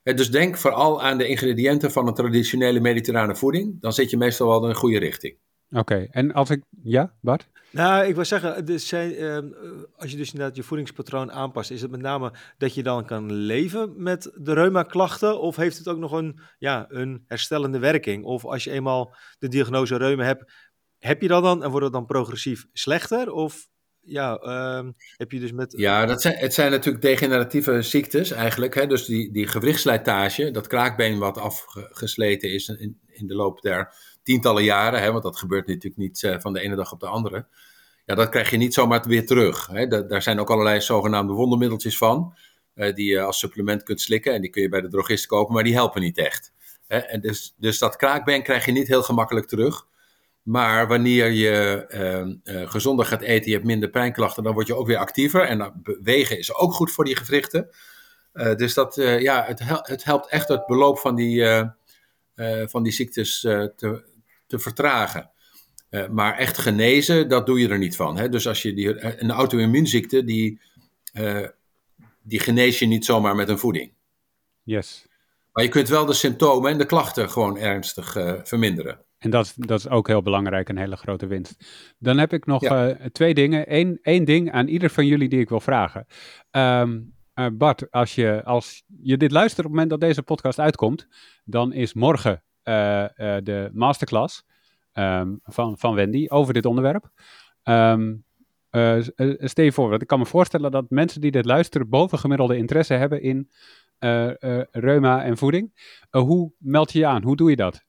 dus 0.03 0.31
denk 0.31 0.57
vooral 0.57 1.03
aan 1.03 1.19
de 1.19 1.29
ingrediënten 1.29 1.93
van 1.93 2.07
een 2.07 2.15
traditionele 2.15 2.81
mediterrane 2.81 3.37
voeding. 3.37 3.81
Dan 3.81 3.93
zit 3.93 4.11
je 4.11 4.17
meestal 4.17 4.49
wel 4.49 4.63
in 4.63 4.69
een 4.69 4.75
goede 4.75 4.99
richting. 4.99 5.37
Oké, 5.71 6.07
en 6.11 6.33
als 6.33 6.51
ik... 6.51 6.63
Ja, 6.83 7.13
Bart? 7.21 7.49
Nou, 7.71 8.07
ik 8.07 8.15
wil 8.15 8.25
zeggen, 8.25 8.65
dus 8.65 8.89
zijn, 8.89 9.13
uh, 9.13 9.39
als 9.97 10.11
je 10.11 10.17
dus 10.17 10.33
inderdaad 10.33 10.57
je 10.57 10.63
voedingspatroon 10.63 11.33
aanpast, 11.33 11.71
is 11.71 11.83
het 11.83 11.91
met 11.91 12.01
name 12.01 12.33
dat 12.59 12.75
je 12.75 12.83
dan 12.83 13.07
kan 13.07 13.33
leven 13.33 14.03
met 14.03 14.31
de 14.35 14.53
reuma-klachten? 14.53 15.41
Of 15.41 15.57
heeft 15.57 15.79
het 15.79 15.89
ook 15.89 15.99
nog 15.99 16.13
een, 16.13 16.41
ja, 16.59 16.87
een 16.89 17.25
herstellende 17.27 17.79
werking? 17.79 18.25
Of 18.25 18.45
als 18.45 18.65
je 18.65 18.71
eenmaal 18.71 19.15
de 19.39 19.49
diagnose 19.49 19.97
reuma 19.97 20.25
hebt, 20.25 20.53
heb 20.99 21.23
je 21.23 21.29
dat 21.29 21.43
dan 21.43 21.63
en 21.63 21.71
wordt 21.71 21.85
het 21.85 21.95
dan 21.95 22.07
progressief 22.07 22.67
slechter? 22.73 23.33
Of 23.33 23.69
ja, 24.01 24.41
uh, 24.43 24.89
heb 25.17 25.33
je 25.33 25.41
dus 25.41 25.53
met... 25.53 25.75
Ja, 25.77 26.07
dat 26.07 26.23
zijn, 26.23 26.37
het 26.37 26.55
zijn 26.55 26.71
natuurlijk 26.71 27.05
degeneratieve 27.05 27.83
ziektes 27.83 28.31
eigenlijk. 28.31 28.75
Hè? 28.75 28.87
Dus 28.87 29.05
die, 29.05 29.33
die 29.33 29.47
gewrichtslijtage, 29.47 30.51
dat 30.51 30.67
kraakbeen 30.67 31.19
wat 31.19 31.39
afgesleten 31.39 32.53
is 32.53 32.69
in, 32.69 33.01
in 33.07 33.27
de 33.27 33.35
loop 33.35 33.61
der 33.61 33.95
tientallen 34.27 34.65
jaren, 34.65 35.03
hè, 35.03 35.11
want 35.11 35.23
dat 35.23 35.39
gebeurt 35.39 35.67
natuurlijk 35.67 35.97
niet 35.97 36.23
uh, 36.23 36.37
van 36.39 36.53
de 36.53 36.61
ene 36.61 36.77
dag 36.77 36.93
op 36.93 37.01
de 37.01 37.07
andere. 37.07 37.47
Ja, 38.05 38.15
dat 38.15 38.29
krijg 38.29 38.51
je 38.51 38.57
niet 38.57 38.75
zomaar 38.75 39.03
weer 39.09 39.27
terug. 39.27 39.67
Hè. 39.67 39.87
Da 39.87 40.01
daar 40.01 40.23
zijn 40.23 40.41
ook 40.41 40.51
allerlei 40.51 40.81
zogenaamde 40.81 41.33
wondermiddeltjes 41.33 41.99
van, 41.99 42.35
uh, 42.75 42.95
die 42.95 43.11
je 43.11 43.21
als 43.21 43.39
supplement 43.39 43.83
kunt 43.83 44.01
slikken. 44.01 44.35
En 44.35 44.41
die 44.41 44.51
kun 44.51 44.63
je 44.63 44.69
bij 44.69 44.81
de 44.81 44.89
drogist 44.89 45.27
kopen, 45.27 45.55
maar 45.55 45.65
die 45.65 45.75
helpen 45.75 46.01
niet 46.01 46.19
echt. 46.19 46.53
Hè. 46.87 46.99
En 46.99 47.21
dus, 47.21 47.55
dus 47.59 47.79
dat 47.79 47.97
kraakbeen 47.97 48.43
krijg 48.43 48.65
je 48.65 48.73
niet 48.73 48.89
heel 48.89 49.03
gemakkelijk 49.03 49.47
terug. 49.47 49.87
Maar 50.43 50.89
wanneer 50.89 51.31
je 51.31 51.87
uh, 52.45 52.71
gezonder 52.71 53.07
gaat 53.07 53.23
eten, 53.23 53.47
je 53.47 53.55
hebt 53.55 53.67
minder 53.67 53.91
pijnklachten, 53.91 54.43
dan 54.43 54.53
word 54.53 54.67
je 54.67 54.77
ook 54.77 54.87
weer 54.87 54.97
actiever. 54.97 55.41
En 55.41 55.81
bewegen 55.83 56.39
is 56.39 56.55
ook 56.55 56.73
goed 56.73 56.93
voor 56.93 57.05
die 57.05 57.17
gewrichten. 57.17 57.71
Dus 58.33 58.75
dat, 58.75 58.95
ja, 58.95 59.45
het, 59.45 59.61
het, 59.65 60.05
helpt 60.05 60.29
echt 60.29 60.49
het 60.49 60.67
beloop 60.67 60.99
van 60.99 61.15
die, 61.15 61.45
van 62.67 62.83
die 62.83 62.93
ziektes 62.93 63.41
te, 63.41 64.16
te 64.47 64.59
vertragen. 64.59 65.31
maar 66.11 66.39
echt 66.39 66.59
genezen, 66.59 67.29
dat 67.29 67.47
doe 67.47 67.61
je 67.61 67.69
er 67.69 67.79
niet 67.79 67.97
van. 67.97 68.17
Hè? 68.17 68.29
Dus 68.29 68.49
als 68.49 68.63
je 68.63 68.75
die, 68.75 69.21
een 69.23 69.31
auto-immuunziekte, 69.31 70.25
die, 70.25 70.61
die 72.23 72.41
genees 72.41 72.79
je 72.79 72.87
niet 72.87 73.05
zomaar 73.05 73.35
met 73.35 73.49
een 73.49 73.59
voeding. 73.59 73.93
Yes. 74.63 75.07
Maar 75.53 75.65
je 75.65 75.71
kunt 75.71 75.89
wel 75.89 76.07
de 76.07 76.13
symptomen 76.13 76.71
en 76.71 76.79
de 76.79 76.87
klachten 76.87 77.31
gewoon 77.31 77.59
ernstig 77.59 78.13
verminderen. 78.43 79.07
En 79.19 79.31
dat, 79.31 79.55
dat 79.57 79.79
is 79.79 79.89
ook 79.89 80.07
heel 80.07 80.23
belangrijk, 80.23 80.69
een 80.69 80.79
hele 80.79 80.97
grote 80.97 81.27
winst. 81.27 81.57
Dan 81.99 82.19
heb 82.19 82.33
ik 82.33 82.47
nog 82.47 82.63
eh, 82.63 82.89
twee 83.13 83.35
dingen. 83.35 83.75
Eén, 83.75 83.99
één 84.03 84.25
ding 84.25 84.53
aan 84.53 84.67
ieder 84.67 84.91
van 84.91 85.07
jullie 85.07 85.29
die 85.29 85.41
ik 85.41 85.49
wil 85.49 85.61
vragen. 85.61 86.07
Um, 86.51 87.15
Bart, 87.53 87.91
als 87.91 88.15
je, 88.15 88.45
als 88.45 88.83
je 89.03 89.17
dit 89.17 89.31
luistert 89.31 89.67
op 89.67 89.73
het 89.73 89.73
moment 89.73 89.91
dat 89.91 90.09
deze 90.09 90.23
podcast 90.23 90.59
uitkomt, 90.59 91.09
dan 91.45 91.73
is 91.73 91.95
morgen 91.95 92.43
de 93.43 93.71
masterclass 93.73 94.45
um, 94.93 95.41
van, 95.43 95.79
van 95.79 95.95
Wendy 95.95 96.27
over 96.29 96.55
dit 96.55 96.67
onderwerp. 96.67 97.09
Um, 97.65 98.25
stel 99.39 99.65
je 99.65 99.73
voor, 99.73 100.01
ik 100.01 100.07
kan 100.07 100.19
me 100.19 100.27
voorstellen 100.27 100.71
dat 100.71 100.91
mensen 100.91 101.21
die 101.21 101.31
dit 101.31 101.45
luisteren 101.45 101.89
bovengemiddelde 101.89 102.57
interesse 102.57 102.95
hebben 102.95 103.23
in 103.23 103.51
reuma 104.71 105.23
en 105.23 105.37
voeding. 105.37 105.95
hoe 106.11 106.53
meld 106.59 106.93
je 106.93 106.99
je 106.99 107.07
aan? 107.07 107.23
Hoe 107.23 107.37
doe 107.37 107.51
je 107.51 107.57
dat? 107.57 107.85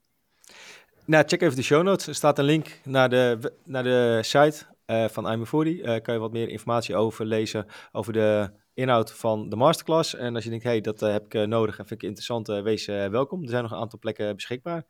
Nou, 1.05 1.23
check 1.27 1.41
even 1.41 1.55
de 1.55 1.61
show 1.61 1.83
notes. 1.83 2.07
Er 2.07 2.15
staat 2.15 2.39
een 2.39 2.45
link 2.45 2.79
naar 2.83 3.09
de, 3.09 3.53
naar 3.65 3.83
de 3.83 4.19
site 4.21 4.65
van 5.09 5.31
I'm 5.31 5.45
Foodie. 5.45 5.81
Uh, 5.81 6.01
kan 6.01 6.13
je 6.13 6.19
wat 6.19 6.31
meer 6.31 6.49
informatie 6.49 6.95
over 6.95 7.25
lezen, 7.25 7.65
over 7.91 8.13
de 8.13 8.51
inhoud 8.77 9.13
van 9.13 9.49
de 9.49 9.55
masterclass. 9.55 10.15
En 10.15 10.35
als 10.35 10.43
je 10.43 10.49
denkt, 10.49 10.65
hey, 10.65 10.81
dat 10.81 11.01
uh, 11.01 11.11
heb 11.11 11.33
ik 11.33 11.47
nodig 11.47 11.79
en 11.79 11.87
vind 11.87 12.01
ik 12.01 12.07
interessant, 12.07 12.47
wees 12.47 12.85
welkom. 12.85 13.43
Er 13.43 13.49
zijn 13.49 13.63
nog 13.63 13.71
een 13.71 13.77
aantal 13.77 13.99
plekken 13.99 14.35
beschikbaar. 14.35 14.85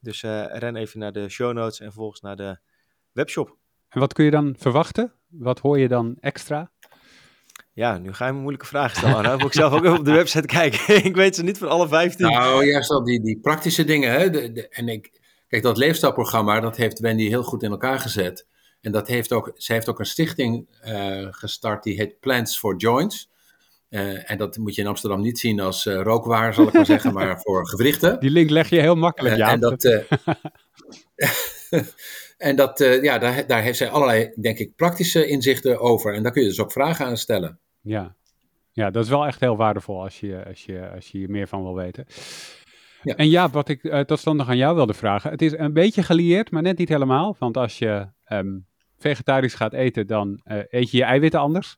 Dus 0.00 0.22
ren 0.22 0.76
even 0.76 0.98
naar 0.98 1.12
de 1.12 1.28
show 1.28 1.52
notes 1.52 1.80
en 1.80 1.86
vervolgens 1.86 2.20
naar 2.20 2.36
de 2.36 2.58
webshop. 3.12 3.56
En 3.88 4.00
wat 4.00 4.12
kun 4.12 4.24
je 4.24 4.30
dan 4.30 4.54
verwachten? 4.58 5.12
Wat 5.26 5.58
hoor 5.58 5.78
je 5.78 5.88
dan 5.88 6.16
extra? 6.20 6.70
Ja, 7.72 7.98
nu 7.98 8.12
ga 8.12 8.26
je 8.26 8.32
me 8.32 8.38
moeilijke 8.38 8.66
vragen 8.66 8.96
stellen. 8.96 9.22
Dan 9.22 9.36
moet 9.38 9.46
ik 9.46 9.52
zelf 9.52 9.72
ook 9.72 9.84
even 9.84 9.98
op 9.98 10.04
de 10.04 10.12
website 10.12 10.46
kijken. 10.58 11.04
ik 11.04 11.16
weet 11.16 11.34
ze 11.34 11.42
niet 11.42 11.58
van 11.58 11.68
alle 11.68 11.88
15. 11.88 12.26
Nou, 12.26 12.66
juist 12.66 12.90
al 12.90 13.04
die, 13.04 13.20
die 13.20 13.40
praktische 13.40 13.84
dingen. 13.84 14.12
Hè? 14.12 14.30
De, 14.30 14.68
en 14.68 14.88
ik, 14.88 15.20
Kijk, 15.50 15.62
dat 15.62 15.76
leefstijlprogramma, 15.76 16.60
dat 16.60 16.76
heeft 16.76 16.98
Wendy 16.98 17.28
heel 17.28 17.42
goed 17.42 17.62
in 17.62 17.70
elkaar 17.70 17.98
gezet. 17.98 18.46
En 18.80 18.92
dat 18.92 19.08
heeft 19.08 19.32
ook, 19.32 19.52
ze 19.56 19.72
heeft 19.72 19.88
ook 19.88 19.98
een 19.98 20.06
stichting 20.06 20.68
uh, 20.86 21.26
gestart 21.30 21.82
die 21.82 21.96
heet 21.96 22.20
Plants 22.20 22.58
for 22.58 22.76
Joints. 22.76 23.30
Uh, 23.90 24.30
en 24.30 24.38
dat 24.38 24.56
moet 24.56 24.74
je 24.74 24.82
in 24.82 24.88
Amsterdam 24.88 25.20
niet 25.20 25.38
zien 25.38 25.60
als 25.60 25.86
uh, 25.86 26.02
rookwaar, 26.02 26.54
zal 26.54 26.66
ik 26.66 26.72
maar 26.72 26.86
zeggen, 26.86 27.12
maar 27.12 27.40
voor 27.42 27.68
gewrichten. 27.68 28.20
Die 28.20 28.30
link 28.30 28.50
leg 28.50 28.68
je 28.68 28.80
heel 28.80 28.94
makkelijk, 28.94 29.36
ja. 29.36 29.48
en 29.52 29.60
dat, 29.60 29.84
en 32.36 32.56
dat 32.56 32.78
ja, 33.02 33.18
daar, 33.18 33.46
daar 33.46 33.62
heeft 33.62 33.78
zij 33.78 33.90
allerlei, 33.90 34.32
denk 34.40 34.58
ik, 34.58 34.76
praktische 34.76 35.26
inzichten 35.26 35.80
over. 35.80 36.14
En 36.14 36.22
daar 36.22 36.32
kun 36.32 36.42
je 36.42 36.48
dus 36.48 36.60
ook 36.60 36.72
vragen 36.72 37.06
aan 37.06 37.16
stellen. 37.16 37.58
Ja, 37.80 38.16
ja 38.72 38.90
dat 38.90 39.04
is 39.04 39.10
wel 39.10 39.26
echt 39.26 39.40
heel 39.40 39.56
waardevol 39.56 40.02
als 40.02 40.20
je, 40.20 40.44
als 40.46 40.64
je, 40.64 40.90
als 40.94 41.10
je 41.10 41.18
hier 41.18 41.30
meer 41.30 41.48
van 41.48 41.62
wil 41.62 41.74
weten. 41.74 42.06
Ja. 43.02 43.14
En 43.14 43.28
ja, 43.28 43.48
wat 43.48 43.68
ik 43.68 43.82
uh, 43.82 44.00
tot 44.00 44.18
stand 44.18 44.36
nog 44.36 44.48
aan 44.48 44.56
jou 44.56 44.74
wilde 44.74 44.94
vragen. 44.94 45.30
Het 45.30 45.42
is 45.42 45.52
een 45.52 45.72
beetje 45.72 46.02
gelieerd, 46.02 46.50
maar 46.50 46.62
net 46.62 46.78
niet 46.78 46.88
helemaal. 46.88 47.36
Want 47.38 47.56
als 47.56 47.78
je 47.78 48.08
um, 48.28 48.66
vegetarisch 49.00 49.54
gaat 49.54 49.72
eten, 49.72 50.06
dan 50.06 50.40
uh, 50.44 50.58
eet 50.68 50.90
je 50.90 50.96
je 50.96 51.04
eiwitten 51.04 51.40
anders. 51.40 51.76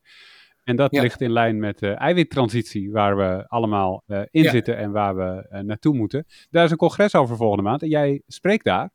En 0.64 0.76
dat 0.76 0.92
ligt 0.92 1.20
in 1.20 1.32
lijn 1.32 1.58
met 1.58 1.78
de 1.78 1.90
eiwittransitie, 1.90 2.92
waar 2.92 3.16
we 3.16 3.48
allemaal 3.48 4.02
uh, 4.06 4.20
in 4.30 4.42
ja. 4.42 4.50
zitten 4.50 4.76
en 4.76 4.90
waar 4.90 5.16
we 5.16 5.62
naartoe 5.62 5.94
moeten. 5.94 6.26
Daar 6.50 6.64
is 6.64 6.70
een 6.70 6.76
congres 6.76 7.14
over 7.14 7.36
volgende 7.36 7.62
maand 7.62 7.82
en 7.82 7.88
jij 7.88 8.22
spreekt 8.26 8.64
daar. 8.64 8.90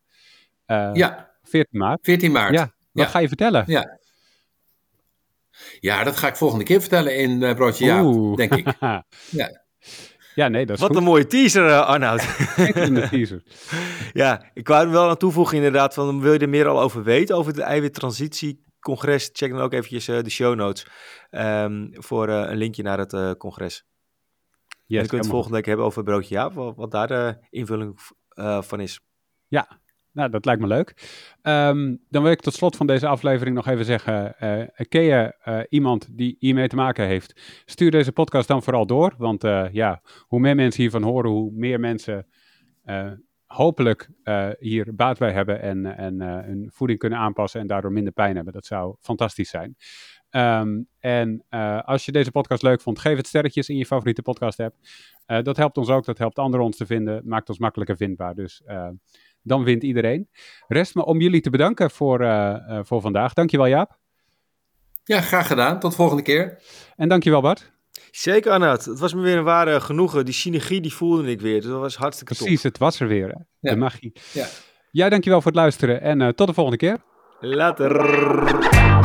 ja. 0.92 1.36
14 1.42 1.78
maart. 1.78 1.98
14 2.02 2.32
maart. 2.32 2.54
Ja. 2.54 2.72
Wat 2.92 3.06
ga 3.06 3.18
je 3.18 3.28
vertellen? 3.28 3.64
Ja. 3.66 3.98
Ja, 5.80 6.04
dat 6.04 6.16
ga 6.16 6.28
ik 6.28 6.36
volgende 6.36 6.64
keer 6.64 6.80
vertellen 6.80 7.16
in 7.16 7.38
Broodje 7.38 7.84
Ja, 7.84 8.02
denk 8.36 8.54
ik. 8.54 8.74
ja. 9.40 9.62
Ja, 10.38 10.48
nee, 10.48 10.66
dat 10.66 10.76
is 10.76 10.82
Wat 10.82 10.90
goed. 10.90 10.98
een 10.98 11.04
mooie 11.04 11.26
teaser, 11.26 11.66
uh, 11.66 11.86
Arnoud. 11.86 12.22
een 12.56 13.08
teaser. 13.08 13.42
ja, 14.12 14.50
ik 14.54 14.68
wou 14.68 14.86
er 14.86 14.90
wel 14.90 15.08
aan 15.08 15.16
toevoegen 15.16 15.56
inderdaad, 15.56 15.94
van 15.94 16.20
wil 16.20 16.32
je 16.32 16.38
er 16.38 16.48
meer 16.48 16.68
al 16.68 16.80
over 16.80 17.02
weten, 17.02 17.36
over 17.36 17.54
de 17.54 17.62
eiwittransitiecongres, 17.62 19.30
check 19.32 19.50
dan 19.50 19.60
ook 19.60 19.72
eventjes 19.72 20.08
uh, 20.08 20.22
de 20.22 20.30
show 20.30 20.54
notes 20.54 20.86
um, 21.30 21.90
voor 21.92 22.28
uh, 22.28 22.34
een 22.34 22.56
linkje 22.56 22.82
naar 22.82 22.98
het 22.98 23.36
congres. 23.38 23.74
Yes, 23.74 23.82
en 24.86 24.96
dan 24.96 25.06
kun 25.06 25.16
je 25.16 25.22
het 25.22 25.32
volgende 25.32 25.56
week 25.56 25.66
hebben 25.66 25.86
over 25.86 26.02
broodje 26.02 26.34
ja, 26.34 26.50
wat, 26.50 26.76
wat 26.76 26.90
daar 26.90 27.08
de 27.08 27.38
invulling 27.50 27.98
van 28.60 28.80
is. 28.80 29.00
Ja, 29.48 29.80
nou, 30.18 30.30
dat 30.30 30.44
lijkt 30.44 30.60
me 30.60 30.66
leuk. 30.66 30.88
Um, 31.42 32.00
dan 32.08 32.22
wil 32.22 32.32
ik 32.32 32.40
tot 32.40 32.54
slot 32.54 32.76
van 32.76 32.86
deze 32.86 33.06
aflevering 33.06 33.56
nog 33.56 33.66
even 33.66 33.84
zeggen: 33.84 34.34
uh, 34.40 34.66
je 34.76 35.34
uh, 35.44 35.60
iemand 35.68 36.08
die 36.18 36.36
hiermee 36.38 36.68
te 36.68 36.76
maken 36.76 37.06
heeft? 37.06 37.62
Stuur 37.64 37.90
deze 37.90 38.12
podcast 38.12 38.48
dan 38.48 38.62
vooral 38.62 38.86
door. 38.86 39.14
Want 39.18 39.44
uh, 39.44 39.66
ja, 39.72 40.02
hoe 40.20 40.40
meer 40.40 40.54
mensen 40.54 40.82
hiervan 40.82 41.02
horen, 41.02 41.30
hoe 41.30 41.50
meer 41.52 41.80
mensen 41.80 42.26
hopelijk 43.46 44.10
hier 44.58 44.94
baat 44.94 45.18
bij 45.18 45.32
hebben 45.32 45.60
en, 45.60 45.96
en 45.96 46.20
hun 46.20 46.70
voeding 46.72 46.98
kunnen 46.98 47.18
aanpassen 47.18 47.60
en 47.60 47.66
daardoor 47.66 47.92
minder 47.92 48.12
pijn 48.12 48.34
hebben. 48.36 48.52
Dat 48.52 48.66
zou 48.66 48.96
fantastisch 49.00 49.50
zijn. 49.50 49.76
Um, 50.30 50.88
en 50.98 51.44
als 51.84 52.04
je 52.04 52.12
deze 52.12 52.30
podcast 52.30 52.62
leuk 52.62 52.80
vond, 52.80 52.98
geef 52.98 53.16
het 53.16 53.26
sterretjes 53.26 53.68
in 53.68 53.76
je 53.76 53.86
favoriete 53.86 54.22
podcast 54.22 54.60
app. 54.60 54.74
dat 55.26 55.56
helpt 55.56 55.76
ons 55.76 55.88
ook, 55.88 56.04
dat 56.04 56.18
helpt 56.18 56.38
anderen 56.38 56.66
ons 56.66 56.76
te 56.76 56.86
vinden, 56.86 57.22
maakt 57.24 57.48
ons 57.48 57.58
makkelijker 57.58 57.96
vindbaar. 57.96 58.34
Dus 58.34 58.62
dan 59.48 59.64
wint 59.64 59.82
iedereen. 59.82 60.28
Rest 60.68 60.94
me 60.94 61.04
om 61.04 61.20
jullie 61.20 61.40
te 61.40 61.50
bedanken 61.50 61.90
voor, 61.90 62.20
uh, 62.20 62.28
uh, 62.68 62.80
voor 62.82 63.00
vandaag. 63.00 63.32
Dankjewel 63.32 63.66
Jaap. 63.66 63.98
Ja, 65.04 65.20
graag 65.20 65.46
gedaan. 65.46 65.78
Tot 65.78 65.90
de 65.90 65.96
volgende 65.96 66.22
keer. 66.22 66.62
En 66.96 67.08
dankjewel 67.08 67.40
Bart. 67.40 67.72
Zeker 68.10 68.52
Arnoud. 68.52 68.84
Het 68.84 68.98
was 68.98 69.14
me 69.14 69.20
weer 69.20 69.36
een 69.36 69.44
ware 69.44 69.80
genoegen. 69.80 70.24
Die 70.24 70.34
synergie 70.34 70.80
die 70.80 70.94
voelde 70.94 71.30
ik 71.30 71.40
weer. 71.40 71.60
Dus 71.60 71.70
dat 71.70 71.80
was 71.80 71.96
hartstikke 71.96 72.34
Precies, 72.34 72.60
top. 72.60 72.72
het 72.72 72.80
was 72.80 73.00
er 73.00 73.08
weer. 73.08 73.28
Hè? 73.28 73.34
Ja. 73.60 73.70
De 73.70 73.76
magie. 73.76 74.12
Ja. 74.32 74.46
Jij 74.90 75.08
dankjewel 75.08 75.40
voor 75.40 75.50
het 75.50 75.60
luisteren 75.60 76.00
en 76.00 76.20
uh, 76.20 76.28
tot 76.28 76.46
de 76.46 76.54
volgende 76.54 76.78
keer. 76.78 76.96
Later. 77.40 78.97